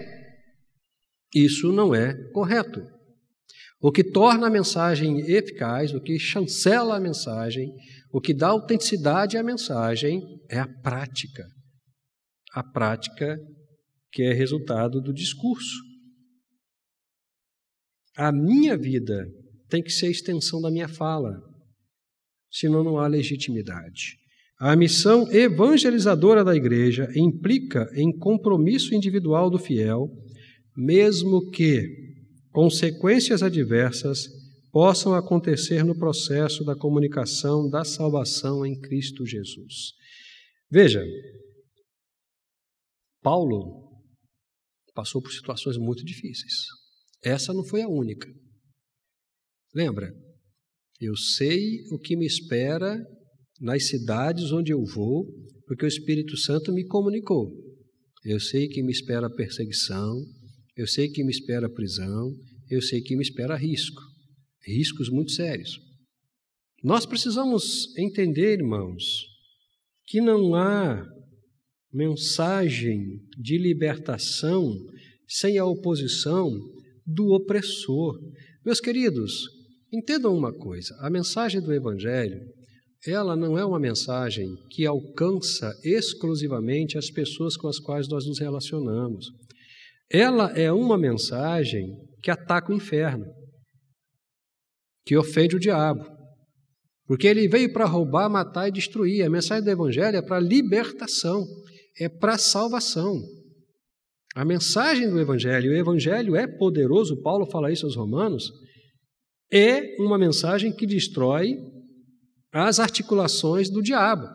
Isso 1.36 1.72
não 1.72 1.94
é 1.94 2.16
correto. 2.34 2.82
O 3.82 3.92
que 3.92 4.04
torna 4.04 4.48
a 4.48 4.50
mensagem 4.50 5.20
eficaz, 5.22 5.94
o 5.94 6.02
que 6.02 6.20
chancela 6.20 6.98
a 6.98 7.00
mensagem, 7.00 7.72
o 8.12 8.20
que 8.20 8.34
dá 8.34 8.50
autenticidade 8.50 9.38
à 9.38 9.44
mensagem 9.44 10.22
é 10.50 10.60
a 10.60 10.68
prática. 10.68 11.46
A 12.54 12.62
prática 12.62 13.38
que 14.12 14.24
é 14.24 14.34
resultado 14.34 15.00
do 15.00 15.14
discurso. 15.14 15.78
A 18.18 18.32
minha 18.32 18.78
vida 18.78 19.26
tem 19.70 19.82
que 19.82 19.92
ser 19.92 20.08
a 20.08 20.12
extensão 20.12 20.60
da 20.60 20.72
minha 20.72 20.88
fala, 20.88 21.40
senão 22.52 22.84
não 22.84 22.98
há 22.98 23.08
legitimidade. 23.08 24.18
A 24.60 24.76
missão 24.76 25.32
evangelizadora 25.32 26.44
da 26.44 26.54
igreja 26.54 27.08
implica 27.16 27.90
em 27.94 28.12
compromisso 28.18 28.94
individual 28.94 29.50
do 29.50 29.58
fiel, 29.58 30.10
mesmo 30.76 31.50
que 31.52 32.09
consequências 32.52 33.42
adversas 33.42 34.28
possam 34.72 35.14
acontecer 35.14 35.84
no 35.84 35.98
processo 35.98 36.64
da 36.64 36.76
comunicação 36.76 37.70
da 37.70 37.84
salvação 37.84 38.66
em 38.66 38.80
Cristo 38.80 39.26
Jesus. 39.26 39.94
Veja, 40.70 41.04
Paulo 43.22 43.90
passou 44.94 45.22
por 45.22 45.32
situações 45.32 45.78
muito 45.78 46.04
difíceis. 46.04 46.54
Essa 47.24 47.54
não 47.54 47.64
foi 47.64 47.82
a 47.82 47.88
única. 47.88 48.28
Lembra? 49.74 50.12
Eu 51.00 51.16
sei 51.16 51.82
o 51.92 51.98
que 51.98 52.16
me 52.16 52.26
espera 52.26 52.98
nas 53.60 53.88
cidades 53.88 54.52
onde 54.52 54.72
eu 54.72 54.84
vou, 54.84 55.26
porque 55.66 55.86
o 55.86 55.88
Espírito 55.88 56.38
Santo 56.38 56.72
me 56.72 56.86
comunicou. 56.86 57.52
Eu 58.24 58.40
sei 58.40 58.68
que 58.68 58.84
me 58.84 58.92
espera 58.92 59.34
perseguição, 59.34 60.16
eu 60.80 60.88
sei 60.88 61.10
que 61.10 61.26
me 61.26 61.30
espera 61.30 61.70
prisão, 61.70 62.34
eu 62.70 62.82
sei 62.82 63.02
que 63.02 63.14
me 63.14 63.22
espera 63.22 63.58
risco, 63.58 64.02
riscos 64.66 65.10
muito 65.10 65.34
sérios. 65.34 65.78
Nós 66.82 67.06
precisamos 67.06 67.94
entender, 67.98 68.60
irmãos, 68.60 69.04
que 70.06 70.22
não 70.22 70.56
há 70.56 71.06
mensagem 71.92 73.20
de 73.38 73.58
libertação 73.58 74.74
sem 75.28 75.58
a 75.58 75.66
oposição 75.66 76.50
do 77.06 77.34
opressor. 77.34 78.18
Meus 78.66 78.80
queridos, 78.80 79.34
entendam 79.92 80.34
uma 80.34 80.54
coisa: 80.54 80.96
a 81.02 81.10
mensagem 81.10 81.60
do 81.60 81.74
Evangelho 81.74 82.40
ela 83.06 83.36
não 83.36 83.58
é 83.58 83.66
uma 83.66 83.80
mensagem 83.80 84.56
que 84.70 84.86
alcança 84.86 85.74
exclusivamente 85.84 86.98
as 86.98 87.10
pessoas 87.10 87.58
com 87.58 87.68
as 87.68 87.80
quais 87.80 88.08
nós 88.08 88.26
nos 88.26 88.40
relacionamos. 88.40 89.28
Ela 90.12 90.52
é 90.58 90.72
uma 90.72 90.98
mensagem 90.98 91.96
que 92.22 92.32
ataca 92.32 92.72
o 92.72 92.76
inferno, 92.76 93.26
que 95.06 95.16
ofende 95.16 95.56
o 95.56 95.60
diabo. 95.60 96.04
Porque 97.06 97.28
ele 97.28 97.48
veio 97.48 97.72
para 97.72 97.86
roubar, 97.86 98.30
matar 98.30 98.68
e 98.68 98.72
destruir. 98.72 99.24
A 99.24 99.30
mensagem 99.30 99.64
do 99.64 99.70
Evangelho 99.70 100.18
é 100.18 100.22
para 100.22 100.40
libertação, 100.40 101.46
é 102.00 102.10
para 102.10 102.38
salvação. 102.38 103.20
A 104.36 104.46
mensagem 104.46 105.10
do 105.10 105.20
Evangelho, 105.20 105.72
o 105.72 105.76
Evangelho 105.76 106.36
é 106.36 106.48
poderoso, 106.48 107.22
Paulo 107.22 107.46
fala 107.48 107.72
isso 107.72 107.86
aos 107.86 107.96
Romanos, 107.96 108.52
é 109.52 109.96
uma 110.00 110.18
mensagem 110.18 110.72
que 110.72 110.86
destrói 110.86 111.58
as 112.52 112.80
articulações 112.80 113.70
do 113.70 113.82
diabo. 113.82 114.28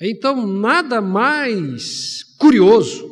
Então, 0.00 0.46
nada 0.46 1.00
mais 1.00 2.22
curioso 2.38 3.11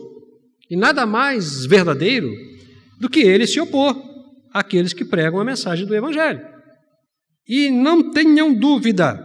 e 0.71 0.77
nada 0.77 1.05
mais 1.05 1.67
verdadeiro 1.67 2.33
do 3.01 3.11
que 3.11 3.21
ele 3.21 3.47
se 3.47 3.61
opor 3.61 4.01
àqueles 4.53 4.93
que 4.93 5.05
pregam 5.05 5.41
a 5.41 5.45
mensagem 5.45 5.85
do 5.85 5.95
Evangelho. 5.95 6.41
E 7.49 7.71
não 7.71 8.13
tenham 8.13 8.55
dúvida, 8.55 9.21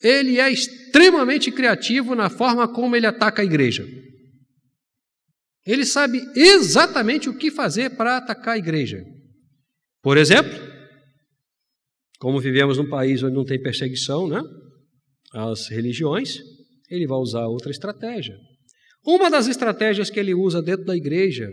ele 0.00 0.38
é 0.38 0.50
extremamente 0.50 1.50
criativo 1.50 2.14
na 2.14 2.30
forma 2.30 2.68
como 2.68 2.94
ele 2.94 3.06
ataca 3.06 3.42
a 3.42 3.44
igreja. 3.44 3.84
Ele 5.66 5.84
sabe 5.84 6.20
exatamente 6.36 7.28
o 7.28 7.36
que 7.36 7.50
fazer 7.50 7.96
para 7.96 8.16
atacar 8.16 8.54
a 8.54 8.58
igreja. 8.58 9.02
Por 10.02 10.16
exemplo, 10.16 10.52
como 12.18 12.40
vivemos 12.40 12.78
num 12.78 12.88
país 12.88 13.22
onde 13.22 13.34
não 13.34 13.44
tem 13.44 13.60
perseguição 13.60 14.28
né, 14.28 14.40
às 15.32 15.68
religiões, 15.68 16.38
ele 16.90 17.06
vai 17.06 17.18
usar 17.18 17.46
outra 17.46 17.70
estratégia. 17.70 18.36
Uma 19.04 19.30
das 19.30 19.46
estratégias 19.46 20.10
que 20.10 20.20
ele 20.20 20.34
usa 20.34 20.62
dentro 20.62 20.84
da 20.84 20.96
igreja 20.96 21.50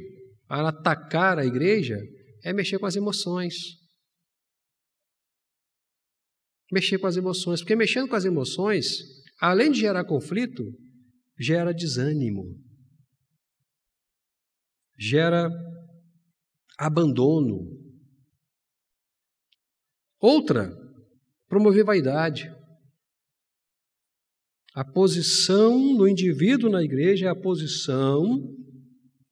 para 0.47 0.69
atacar 0.69 1.39
a 1.39 1.45
igreja 1.45 1.97
é 2.43 2.53
mexer 2.53 2.79
com 2.79 2.85
as 2.85 2.95
emoções. 2.95 3.55
Mexer 6.71 6.99
com 6.99 7.07
as 7.07 7.17
emoções, 7.17 7.61
porque 7.61 7.75
mexendo 7.75 8.07
com 8.07 8.15
as 8.15 8.25
emoções, 8.25 8.99
além 9.39 9.71
de 9.71 9.79
gerar 9.79 10.05
conflito, 10.05 10.63
gera 11.39 11.73
desânimo, 11.73 12.43
gera 14.97 15.49
abandono, 16.77 17.79
Outra, 20.19 20.69
promover 21.47 21.85
vaidade. 21.85 22.53
A 24.73 24.85
posição 24.85 25.95
do 25.95 26.07
indivíduo 26.07 26.69
na 26.69 26.83
igreja 26.83 27.25
é 27.25 27.29
a 27.29 27.35
posição 27.35 28.55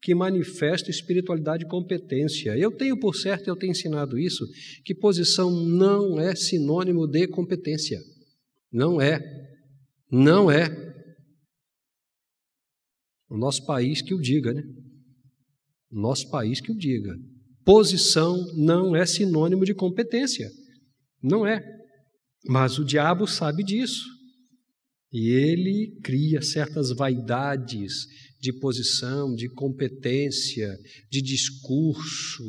que 0.02 0.16
manifesta 0.16 0.90
espiritualidade 0.90 1.66
e 1.66 1.68
competência. 1.68 2.58
Eu 2.58 2.72
tenho 2.72 3.00
por 3.00 3.16
certo, 3.16 3.48
eu 3.48 3.56
tenho 3.56 3.72
ensinado 3.72 4.18
isso, 4.18 4.46
que 4.86 4.96
posição 4.96 5.52
não 5.52 6.20
é 6.20 6.36
sinônimo 6.36 7.08
de 7.08 7.28
competência. 7.28 8.00
Não 8.72 9.02
é. 9.02 9.20
Não 10.12 10.50
é. 10.50 10.68
O 13.30 13.38
nosso 13.38 13.66
país 13.66 14.02
que 14.02 14.14
o 14.14 14.22
diga, 14.22 14.54
né? 14.54 14.64
O 15.92 16.00
nosso 16.00 16.30
país 16.30 16.62
que 16.62 16.72
o 16.72 16.78
diga. 16.78 17.14
Posição 17.66 18.38
não 18.56 18.96
é 18.96 19.06
sinônimo 19.06 19.66
de 19.66 19.74
competência. 19.74 20.50
Não 21.22 21.46
é. 21.46 21.62
Mas 22.46 22.80
o 22.80 22.86
diabo 22.86 23.28
sabe 23.28 23.64
disso. 23.64 24.17
E 25.12 25.30
ele 25.30 26.00
cria 26.04 26.42
certas 26.42 26.92
vaidades 26.92 28.06
de 28.40 28.54
posição, 28.54 29.34
de 29.34 29.50
competência, 29.50 30.78
de 31.10 31.22
discurso, 31.22 32.44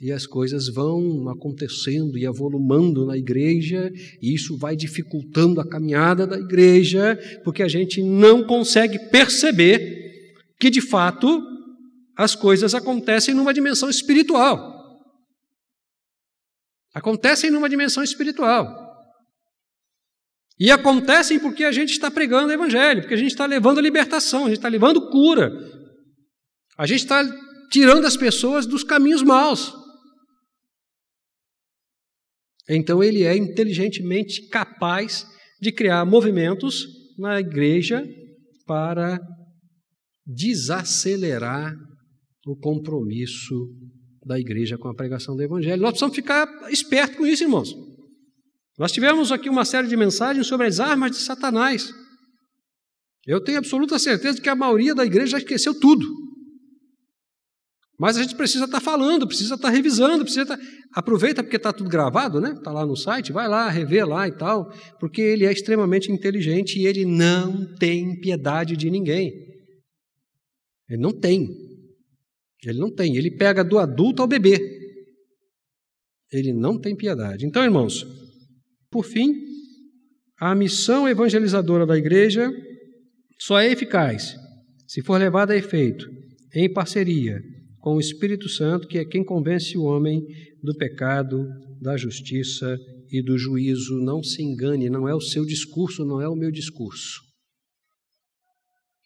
e 0.00 0.12
as 0.12 0.26
coisas 0.26 0.68
vão 0.68 1.28
acontecendo 1.28 2.16
e 2.16 2.24
avolumando 2.24 3.04
na 3.04 3.16
igreja, 3.16 3.90
e 4.22 4.32
isso 4.32 4.56
vai 4.56 4.76
dificultando 4.76 5.60
a 5.60 5.68
caminhada 5.68 6.24
da 6.24 6.38
igreja, 6.38 7.18
porque 7.42 7.64
a 7.64 7.68
gente 7.68 8.00
não 8.02 8.46
consegue 8.46 9.10
perceber 9.10 10.34
que 10.60 10.70
de 10.70 10.80
fato 10.80 11.42
as 12.16 12.34
coisas 12.34 12.74
acontecem 12.74 13.34
numa 13.34 13.52
dimensão 13.52 13.90
espiritual. 13.90 14.76
Acontecem 16.94 17.50
numa 17.50 17.68
dimensão 17.68 18.02
espiritual. 18.02 18.87
E 20.58 20.70
acontecem 20.70 21.38
porque 21.38 21.62
a 21.62 21.70
gente 21.70 21.90
está 21.90 22.10
pregando 22.10 22.48
o 22.48 22.52
Evangelho, 22.52 23.02
porque 23.02 23.14
a 23.14 23.18
gente 23.18 23.30
está 23.30 23.46
levando 23.46 23.80
libertação, 23.80 24.44
a 24.44 24.48
gente 24.48 24.58
está 24.58 24.68
levando 24.68 25.08
cura. 25.08 25.52
A 26.76 26.86
gente 26.86 27.00
está 27.00 27.22
tirando 27.70 28.06
as 28.06 28.16
pessoas 28.16 28.66
dos 28.66 28.82
caminhos 28.82 29.22
maus. 29.22 29.72
Então 32.68 33.02
ele 33.02 33.22
é 33.22 33.36
inteligentemente 33.36 34.48
capaz 34.48 35.26
de 35.60 35.72
criar 35.72 36.04
movimentos 36.04 36.86
na 37.18 37.40
igreja 37.40 38.04
para 38.66 39.18
desacelerar 40.26 41.74
o 42.46 42.56
compromisso 42.56 43.54
da 44.24 44.38
igreja 44.38 44.76
com 44.76 44.88
a 44.88 44.94
pregação 44.94 45.34
do 45.34 45.42
evangelho. 45.42 45.80
Nós 45.80 45.92
precisamos 45.92 46.16
ficar 46.16 46.46
espertos 46.70 47.16
com 47.16 47.26
isso, 47.26 47.44
irmãos. 47.44 47.74
Nós 48.78 48.92
tivemos 48.92 49.32
aqui 49.32 49.48
uma 49.48 49.64
série 49.64 49.88
de 49.88 49.96
mensagens 49.96 50.46
sobre 50.46 50.68
as 50.68 50.78
armas 50.78 51.10
de 51.10 51.16
Satanás. 51.16 51.92
Eu 53.26 53.42
tenho 53.42 53.58
absoluta 53.58 53.98
certeza 53.98 54.36
de 54.36 54.40
que 54.40 54.48
a 54.48 54.54
maioria 54.54 54.94
da 54.94 55.04
igreja 55.04 55.32
já 55.32 55.38
esqueceu 55.38 55.78
tudo. 55.78 56.06
Mas 57.98 58.16
a 58.16 58.22
gente 58.22 58.36
precisa 58.36 58.66
estar 58.66 58.80
falando, 58.80 59.26
precisa 59.26 59.56
estar 59.56 59.70
revisando, 59.70 60.22
precisa 60.22 60.42
estar... 60.42 60.58
Aproveita 60.92 61.42
porque 61.42 61.56
está 61.56 61.72
tudo 61.72 61.90
gravado, 61.90 62.40
né? 62.40 62.52
Está 62.52 62.70
lá 62.70 62.86
no 62.86 62.96
site, 62.96 63.32
vai 63.32 63.48
lá, 63.48 63.68
revê 63.68 64.04
lá 64.04 64.28
e 64.28 64.32
tal, 64.32 64.72
porque 65.00 65.20
ele 65.20 65.44
é 65.44 65.52
extremamente 65.52 66.12
inteligente 66.12 66.78
e 66.78 66.86
ele 66.86 67.04
não 67.04 67.74
tem 67.74 68.18
piedade 68.20 68.76
de 68.76 68.88
ninguém. 68.88 69.32
Ele 70.88 71.02
não 71.02 71.12
tem. 71.12 71.48
Ele 72.64 72.78
não 72.78 72.94
tem. 72.94 73.16
Ele 73.16 73.32
pega 73.32 73.64
do 73.64 73.78
adulto 73.78 74.22
ao 74.22 74.28
bebê. 74.28 74.78
Ele 76.32 76.52
não 76.52 76.80
tem 76.80 76.96
piedade. 76.96 77.44
Então, 77.44 77.64
irmãos, 77.64 78.06
por 78.98 79.04
fim, 79.04 79.32
a 80.40 80.56
missão 80.56 81.08
evangelizadora 81.08 81.86
da 81.86 81.96
igreja 81.96 82.50
só 83.38 83.60
é 83.60 83.70
eficaz 83.70 84.34
se 84.88 85.02
for 85.02 85.20
levada 85.20 85.52
a 85.52 85.56
efeito 85.56 86.04
em 86.52 86.72
parceria 86.72 87.40
com 87.78 87.94
o 87.94 88.00
Espírito 88.00 88.48
Santo, 88.48 88.88
que 88.88 88.98
é 88.98 89.04
quem 89.04 89.24
convence 89.24 89.78
o 89.78 89.84
homem 89.84 90.20
do 90.64 90.74
pecado, 90.76 91.46
da 91.80 91.96
justiça 91.96 92.76
e 93.08 93.22
do 93.22 93.38
juízo. 93.38 94.00
Não 94.00 94.20
se 94.20 94.42
engane, 94.42 94.90
não 94.90 95.08
é 95.08 95.14
o 95.14 95.20
seu 95.20 95.46
discurso, 95.46 96.04
não 96.04 96.20
é 96.20 96.28
o 96.28 96.34
meu 96.34 96.50
discurso. 96.50 97.20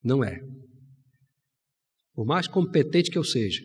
Não 0.03 0.25
é. 0.25 0.41
Por 2.15 2.25
mais 2.25 2.49
competente 2.49 3.11
que 3.11 3.19
eu 3.19 3.25
seja, 3.25 3.61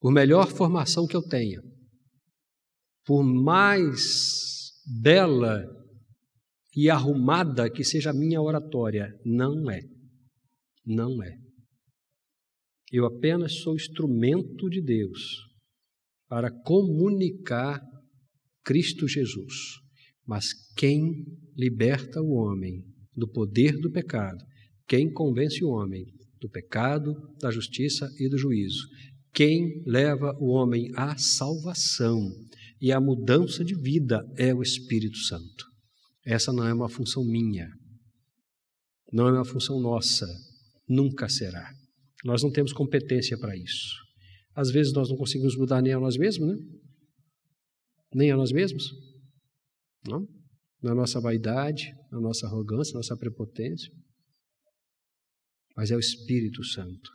por 0.00 0.10
melhor 0.10 0.48
formação 0.48 1.06
que 1.06 1.14
eu 1.14 1.22
tenha, 1.22 1.62
por 3.06 3.22
mais 3.22 4.53
bela 4.84 5.64
e 6.76 6.90
arrumada 6.90 7.70
que 7.70 7.84
seja 7.84 8.10
a 8.10 8.14
minha 8.14 8.40
oratória, 8.40 9.08
não 9.24 9.70
é. 9.70 9.80
Não 10.84 11.22
é. 11.22 11.36
Eu 12.92 13.06
apenas 13.06 13.60
sou 13.60 13.74
instrumento 13.74 14.68
de 14.68 14.82
Deus 14.82 15.20
para 16.28 16.50
comunicar 16.50 17.80
Cristo 18.64 19.06
Jesus. 19.06 19.54
Mas 20.26 20.46
quem 20.76 21.24
liberta 21.56 22.20
o 22.20 22.32
homem 22.32 22.82
do 23.14 23.28
poder 23.28 23.78
do 23.78 23.90
pecado, 23.90 24.42
quem 24.86 25.12
convence 25.12 25.62
o 25.64 25.68
homem 25.68 26.04
do 26.40 26.48
pecado, 26.48 27.14
da 27.40 27.50
justiça 27.50 28.08
e 28.18 28.28
do 28.28 28.36
juízo, 28.36 28.86
quem 29.32 29.82
leva 29.86 30.32
o 30.38 30.50
homem 30.50 30.90
à 30.96 31.16
salvação 31.16 32.18
e 32.84 32.92
à 32.92 33.00
mudança 33.00 33.64
de 33.64 33.74
vida 33.74 34.22
é 34.36 34.52
o 34.52 34.60
Espírito 34.60 35.16
Santo. 35.16 35.64
Essa 36.22 36.52
não 36.52 36.66
é 36.66 36.74
uma 36.74 36.86
função 36.86 37.24
minha, 37.24 37.66
não 39.10 39.26
é 39.26 39.32
uma 39.32 39.44
função 39.46 39.80
nossa, 39.80 40.26
nunca 40.86 41.26
será. 41.26 41.66
Nós 42.22 42.42
não 42.42 42.52
temos 42.52 42.74
competência 42.74 43.38
para 43.38 43.56
isso. 43.56 43.96
Às 44.54 44.70
vezes 44.70 44.92
nós 44.92 45.08
não 45.08 45.16
conseguimos 45.16 45.56
mudar 45.56 45.80
nem 45.80 45.94
a 45.94 45.98
nós 45.98 46.18
mesmos, 46.18 46.46
né? 46.46 46.62
Nem 48.14 48.30
a 48.30 48.36
nós 48.36 48.52
mesmos. 48.52 48.92
Não? 50.06 50.28
Na 50.82 50.94
nossa 50.94 51.18
vaidade, 51.22 51.90
na 52.12 52.20
nossa 52.20 52.46
arrogância, 52.46 52.92
na 52.92 52.98
nossa 52.98 53.16
prepotência. 53.16 53.90
Mas 55.74 55.90
é 55.90 55.96
o 55.96 56.00
Espírito 56.00 56.62
Santo. 56.62 57.10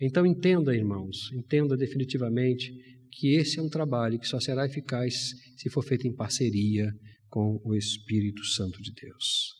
Então 0.00 0.24
entenda, 0.24 0.74
irmãos, 0.74 1.30
entenda 1.34 1.76
definitivamente 1.76 2.72
que 3.14 3.36
esse 3.36 3.58
é 3.58 3.62
um 3.62 3.68
trabalho 3.68 4.18
que 4.18 4.26
só 4.26 4.40
será 4.40 4.66
eficaz 4.66 5.14
se 5.56 5.70
for 5.70 5.82
feito 5.82 6.06
em 6.06 6.14
parceria 6.14 6.92
com 7.28 7.60
o 7.64 7.74
Espírito 7.74 8.44
Santo 8.44 8.80
de 8.82 8.92
Deus. 8.92 9.54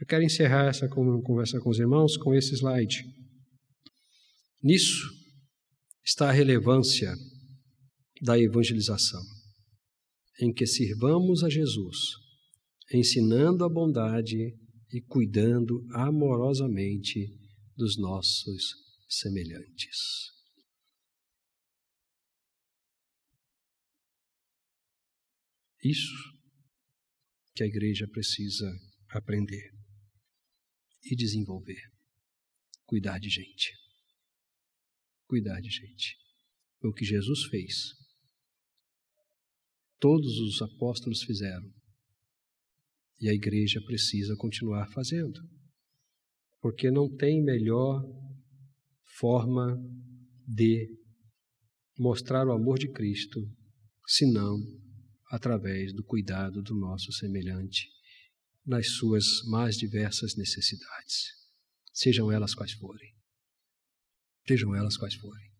Eu 0.00 0.06
quero 0.06 0.24
encerrar 0.24 0.68
essa 0.68 0.88
conversa 0.88 1.60
com 1.60 1.70
os 1.70 1.78
irmãos 1.78 2.16
com 2.16 2.34
esse 2.34 2.54
slide. 2.54 3.04
Nisso 4.62 5.08
está 6.04 6.28
a 6.28 6.32
relevância 6.32 7.14
da 8.22 8.38
evangelização, 8.38 9.22
em 10.40 10.52
que 10.52 10.66
sirvamos 10.66 11.44
a 11.44 11.50
Jesus, 11.50 11.98
ensinando 12.92 13.64
a 13.64 13.68
bondade 13.68 14.54
e 14.92 15.00
cuidando 15.02 15.84
amorosamente 15.92 17.28
dos 17.76 17.98
nossos 17.98 18.74
semelhantes. 19.08 20.33
Isso 25.84 26.14
que 27.54 27.62
a 27.62 27.66
igreja 27.66 28.08
precisa 28.08 28.66
aprender 29.10 29.70
e 31.04 31.14
desenvolver. 31.14 31.80
Cuidar 32.86 33.18
de 33.18 33.28
gente 33.28 33.84
cuidar 35.26 35.60
de 35.60 35.70
gente. 35.70 36.16
Foi 36.80 36.90
o 36.90 36.92
que 36.92 37.04
Jesus 37.04 37.44
fez. 37.46 37.92
Todos 39.98 40.38
os 40.38 40.62
apóstolos 40.62 41.22
fizeram. 41.22 41.72
E 43.20 43.28
a 43.28 43.32
igreja 43.32 43.80
precisa 43.84 44.36
continuar 44.36 44.88
fazendo. 44.92 45.40
Porque 46.60 46.90
não 46.90 47.08
tem 47.16 47.42
melhor 47.42 48.02
forma 49.18 49.76
de 50.46 50.88
mostrar 51.98 52.46
o 52.46 52.52
amor 52.52 52.78
de 52.78 52.90
Cristo 52.92 53.40
senão 54.06 54.56
através 55.34 55.92
do 55.92 56.04
cuidado 56.04 56.62
do 56.62 56.74
nosso 56.74 57.12
semelhante 57.12 57.88
nas 58.64 58.88
suas 58.96 59.24
mais 59.48 59.76
diversas 59.76 60.36
necessidades, 60.36 61.30
sejam 61.92 62.30
elas 62.30 62.54
quais 62.54 62.72
forem 62.72 63.14
sejam 64.46 64.74
elas 64.74 64.96
quais 64.96 65.14
forem. 65.14 65.52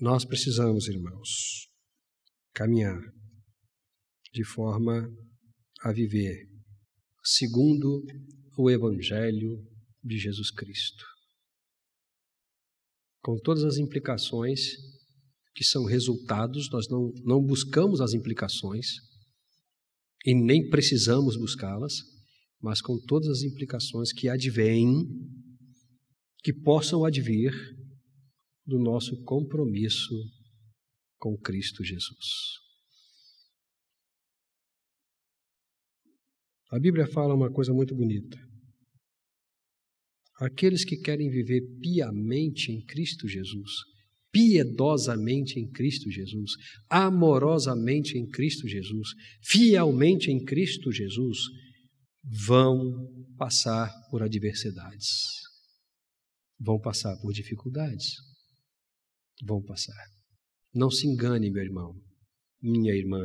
Nós 0.00 0.24
precisamos, 0.24 0.88
irmãos, 0.88 1.68
caminhar 2.54 3.00
de 4.32 4.44
forma 4.44 5.08
a 5.82 5.92
viver 5.92 6.48
segundo 7.22 8.04
o 8.56 8.70
Evangelho 8.70 9.62
de 10.02 10.18
Jesus 10.18 10.50
Cristo, 10.50 11.04
com 13.20 13.38
todas 13.40 13.64
as 13.64 13.76
implicações 13.76 14.76
que 15.58 15.64
são 15.64 15.84
resultados, 15.84 16.70
nós 16.70 16.86
não, 16.88 17.12
não 17.24 17.44
buscamos 17.44 18.00
as 18.00 18.14
implicações 18.14 18.86
e 20.24 20.32
nem 20.32 20.68
precisamos 20.68 21.36
buscá-las, 21.36 21.94
mas 22.62 22.80
com 22.80 22.96
todas 22.96 23.28
as 23.28 23.42
implicações 23.42 24.12
que 24.12 24.28
advêm 24.28 25.04
que 26.44 26.52
possam 26.52 27.04
advir 27.04 27.50
do 28.64 28.78
nosso 28.78 29.20
compromisso 29.24 30.14
com 31.18 31.36
Cristo 31.36 31.82
Jesus. 31.82 32.28
A 36.70 36.78
Bíblia 36.78 37.08
fala 37.08 37.34
uma 37.34 37.50
coisa 37.50 37.72
muito 37.72 37.96
bonita. 37.96 38.38
Aqueles 40.36 40.84
que 40.84 40.98
querem 40.98 41.28
viver 41.28 41.62
piamente 41.80 42.70
em 42.70 42.80
Cristo 42.84 43.26
Jesus, 43.26 43.97
piedosamente 44.30 45.58
em 45.58 45.68
Cristo 45.70 46.10
Jesus, 46.10 46.52
amorosamente 46.88 48.18
em 48.18 48.26
Cristo 48.28 48.68
Jesus, 48.68 49.08
fielmente 49.42 50.30
em 50.30 50.44
Cristo 50.44 50.92
Jesus, 50.92 51.38
vão 52.46 52.80
passar 53.36 53.90
por 54.10 54.22
adversidades 54.22 55.48
vão 56.60 56.78
passar 56.78 57.16
por 57.18 57.32
dificuldades. 57.32 58.14
Vão 59.44 59.62
passar. 59.62 60.04
Não 60.74 60.90
se 60.90 61.06
engane, 61.06 61.50
meu 61.50 61.62
irmão, 61.62 61.94
minha 62.60 62.92
irmã. 62.92 63.24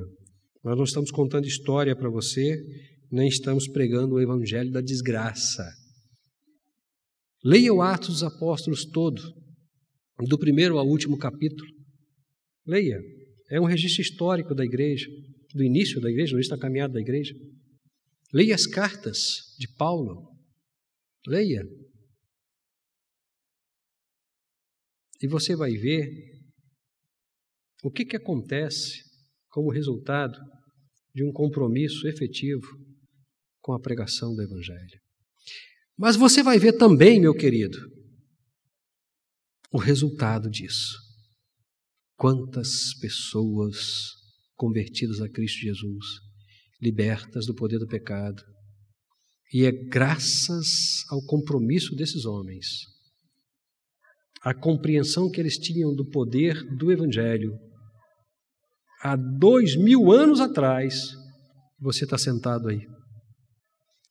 Nós 0.64 0.78
não 0.78 0.84
estamos 0.84 1.12
contando 1.12 1.48
história 1.48 1.96
para 1.96 2.10
você, 2.10 2.56
nem 3.12 3.28
estamos 3.28 3.68
pregando 3.68 4.16
o 4.16 4.22
evangelho 4.22 4.72
da 4.72 4.82
desgraça. 4.82 5.68
Leia 7.44 7.74
o 7.74 7.82
Atos 7.82 8.10
dos 8.10 8.24
Apóstolos 8.24 8.86
todo, 8.86 9.22
do 10.20 10.38
primeiro 10.38 10.78
ao 10.78 10.88
último 10.88 11.18
capítulo. 11.18 11.70
Leia. 12.66 13.00
É 13.50 13.60
um 13.60 13.66
registro 13.66 14.02
histórico 14.02 14.56
da 14.56 14.64
igreja, 14.64 15.08
do 15.54 15.64
início 15.64 16.00
da 16.02 16.10
igreja, 16.10 16.32
do 16.32 16.38
início 16.38 16.56
da 16.56 16.62
caminhada 16.62 16.94
da 16.94 17.02
igreja. 17.02 17.34
Leia 18.34 18.56
as 18.56 18.66
cartas 18.66 19.20
de 19.60 19.68
Paulo. 19.76 20.28
Leia. 21.28 21.64
E 25.22 25.28
você 25.28 25.56
vai 25.56 25.72
ver 25.72 26.10
o 27.84 27.92
que, 27.92 28.06
que 28.06 28.16
acontece 28.16 29.04
como 29.50 29.72
resultado 29.72 30.38
de 31.14 31.24
um 31.24 31.32
compromisso 31.32 32.08
efetivo 32.08 32.68
com 33.62 33.74
a 33.74 33.80
pregação 33.80 34.34
do 34.34 34.42
Evangelho. 34.42 35.00
Mas 35.98 36.16
você 36.16 36.42
vai 36.42 36.58
ver 36.58 36.74
também, 36.74 37.22
meu 37.22 37.34
querido, 37.34 37.78
o 39.74 39.80
resultado 39.80 40.50
disso. 40.52 40.96
Quantas 42.16 42.94
pessoas 43.02 44.12
convertidas 44.56 45.20
a 45.20 45.28
Cristo 45.28 45.62
Jesus, 45.62 46.06
libertas 46.80 47.48
do 47.48 47.56
poder 47.56 47.80
do 47.80 47.88
pecado. 47.88 48.42
E 49.52 49.66
é 49.66 49.72
graças 49.72 51.04
ao 51.10 51.26
compromisso 51.26 51.96
desses 51.96 52.26
homens, 52.26 52.68
à 54.42 54.54
compreensão 54.54 55.30
que 55.30 55.40
eles 55.40 55.58
tinham 55.58 55.94
do 55.94 56.08
poder 56.10 56.64
do 56.78 56.92
Evangelho, 56.92 57.52
há 59.02 59.16
dois 59.16 59.76
mil 59.76 60.12
anos 60.12 60.40
atrás, 60.40 61.14
você 61.80 62.04
está 62.04 62.18
sentado 62.18 62.70
aí, 62.70 62.80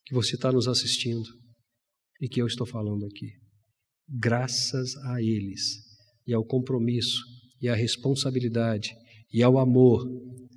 que 0.05 0.13
você 0.13 0.35
está 0.35 0.51
nos 0.51 0.67
assistindo 0.67 1.27
e 2.21 2.27
que 2.27 2.41
eu 2.41 2.47
estou 2.47 2.67
falando 2.67 3.05
aqui. 3.05 3.42
Graças 4.07 4.95
a 5.05 5.21
eles 5.21 5.61
e 6.27 6.33
ao 6.33 6.45
compromisso 6.45 7.21
e 7.61 7.69
à 7.69 7.75
responsabilidade 7.75 8.91
e 9.31 9.41
ao 9.41 9.57
amor 9.57 10.05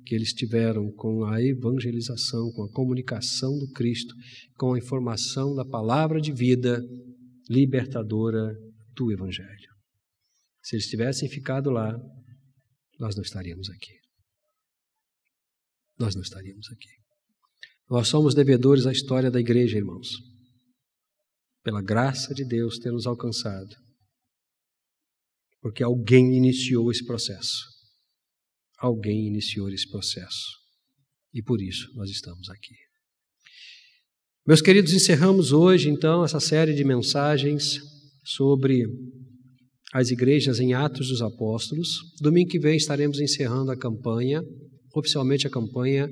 que 0.05 0.15
eles 0.15 0.31
tiveram 0.31 0.91
com 0.93 1.25
a 1.25 1.41
evangelização, 1.41 2.51
com 2.53 2.63
a 2.63 2.71
comunicação 2.71 3.57
do 3.57 3.69
Cristo, 3.71 4.13
com 4.55 4.73
a 4.73 4.77
informação 4.77 5.53
da 5.53 5.65
palavra 5.65 6.21
de 6.21 6.31
vida 6.31 6.81
libertadora 7.49 8.55
do 8.95 9.11
Evangelho. 9.11 9.69
Se 10.63 10.75
eles 10.75 10.87
tivessem 10.87 11.29
ficado 11.29 11.69
lá, 11.69 11.97
nós 12.99 13.15
não 13.15 13.21
estaríamos 13.21 13.69
aqui. 13.69 13.93
Nós 15.99 16.15
não 16.15 16.21
estaríamos 16.21 16.67
aqui. 16.71 16.89
Nós 17.89 18.07
somos 18.07 18.35
devedores 18.35 18.85
à 18.85 18.91
história 18.91 19.31
da 19.31 19.39
igreja, 19.39 19.77
irmãos. 19.77 20.07
Pela 21.67 21.81
graça 21.81 22.33
de 22.33 22.45
Deus 22.45 22.79
ter 22.79 22.93
nos 22.93 23.05
alcançado. 23.05 23.75
Porque 25.61 25.83
alguém 25.83 26.37
iniciou 26.37 26.89
esse 26.89 27.03
processo. 27.03 27.65
Alguém 28.79 29.27
iniciou 29.27 29.69
esse 29.69 29.85
processo. 29.89 30.47
E 31.33 31.43
por 31.43 31.61
isso 31.61 31.91
nós 31.93 32.09
estamos 32.09 32.49
aqui. 32.49 32.73
Meus 34.47 34.61
queridos, 34.61 34.93
encerramos 34.93 35.51
hoje 35.51 35.89
então 35.89 36.23
essa 36.23 36.39
série 36.39 36.73
de 36.73 36.85
mensagens 36.85 37.81
sobre 38.23 38.85
as 39.91 40.09
igrejas 40.09 40.61
em 40.61 40.73
Atos 40.73 41.09
dos 41.09 41.21
Apóstolos. 41.21 41.97
Domingo 42.21 42.49
que 42.49 42.59
vem 42.59 42.77
estaremos 42.77 43.19
encerrando 43.19 43.71
a 43.71 43.77
campanha, 43.77 44.41
oficialmente 44.95 45.45
a 45.45 45.49
campanha 45.49 46.07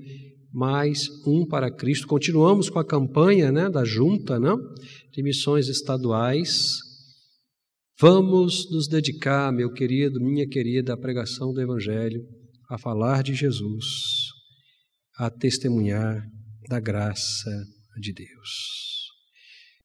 mais 0.56 1.10
um 1.28 1.46
para 1.46 1.70
Cristo. 1.70 2.08
Continuamos 2.08 2.70
com 2.70 2.80
a 2.80 2.86
campanha 2.86 3.52
né, 3.52 3.70
da 3.70 3.84
junta 3.84 4.40
né, 4.40 4.56
de 5.12 5.22
missões 5.22 5.68
estaduais. 5.68 6.78
Vamos 8.00 8.72
nos 8.72 8.88
dedicar, 8.88 9.52
meu 9.52 9.74
querido, 9.74 10.22
minha 10.22 10.48
querida, 10.48 10.94
à 10.94 10.98
pregação 10.98 11.54
do 11.54 11.60
Evangelho, 11.60 12.26
a 12.70 12.78
falar 12.78 13.22
de 13.22 13.36
Jesus, 13.36 13.86
a 15.18 15.30
testemunhar 15.30 16.26
da 16.70 16.80
graça 16.80 17.52
de 18.00 18.14
Deus. 18.14 18.95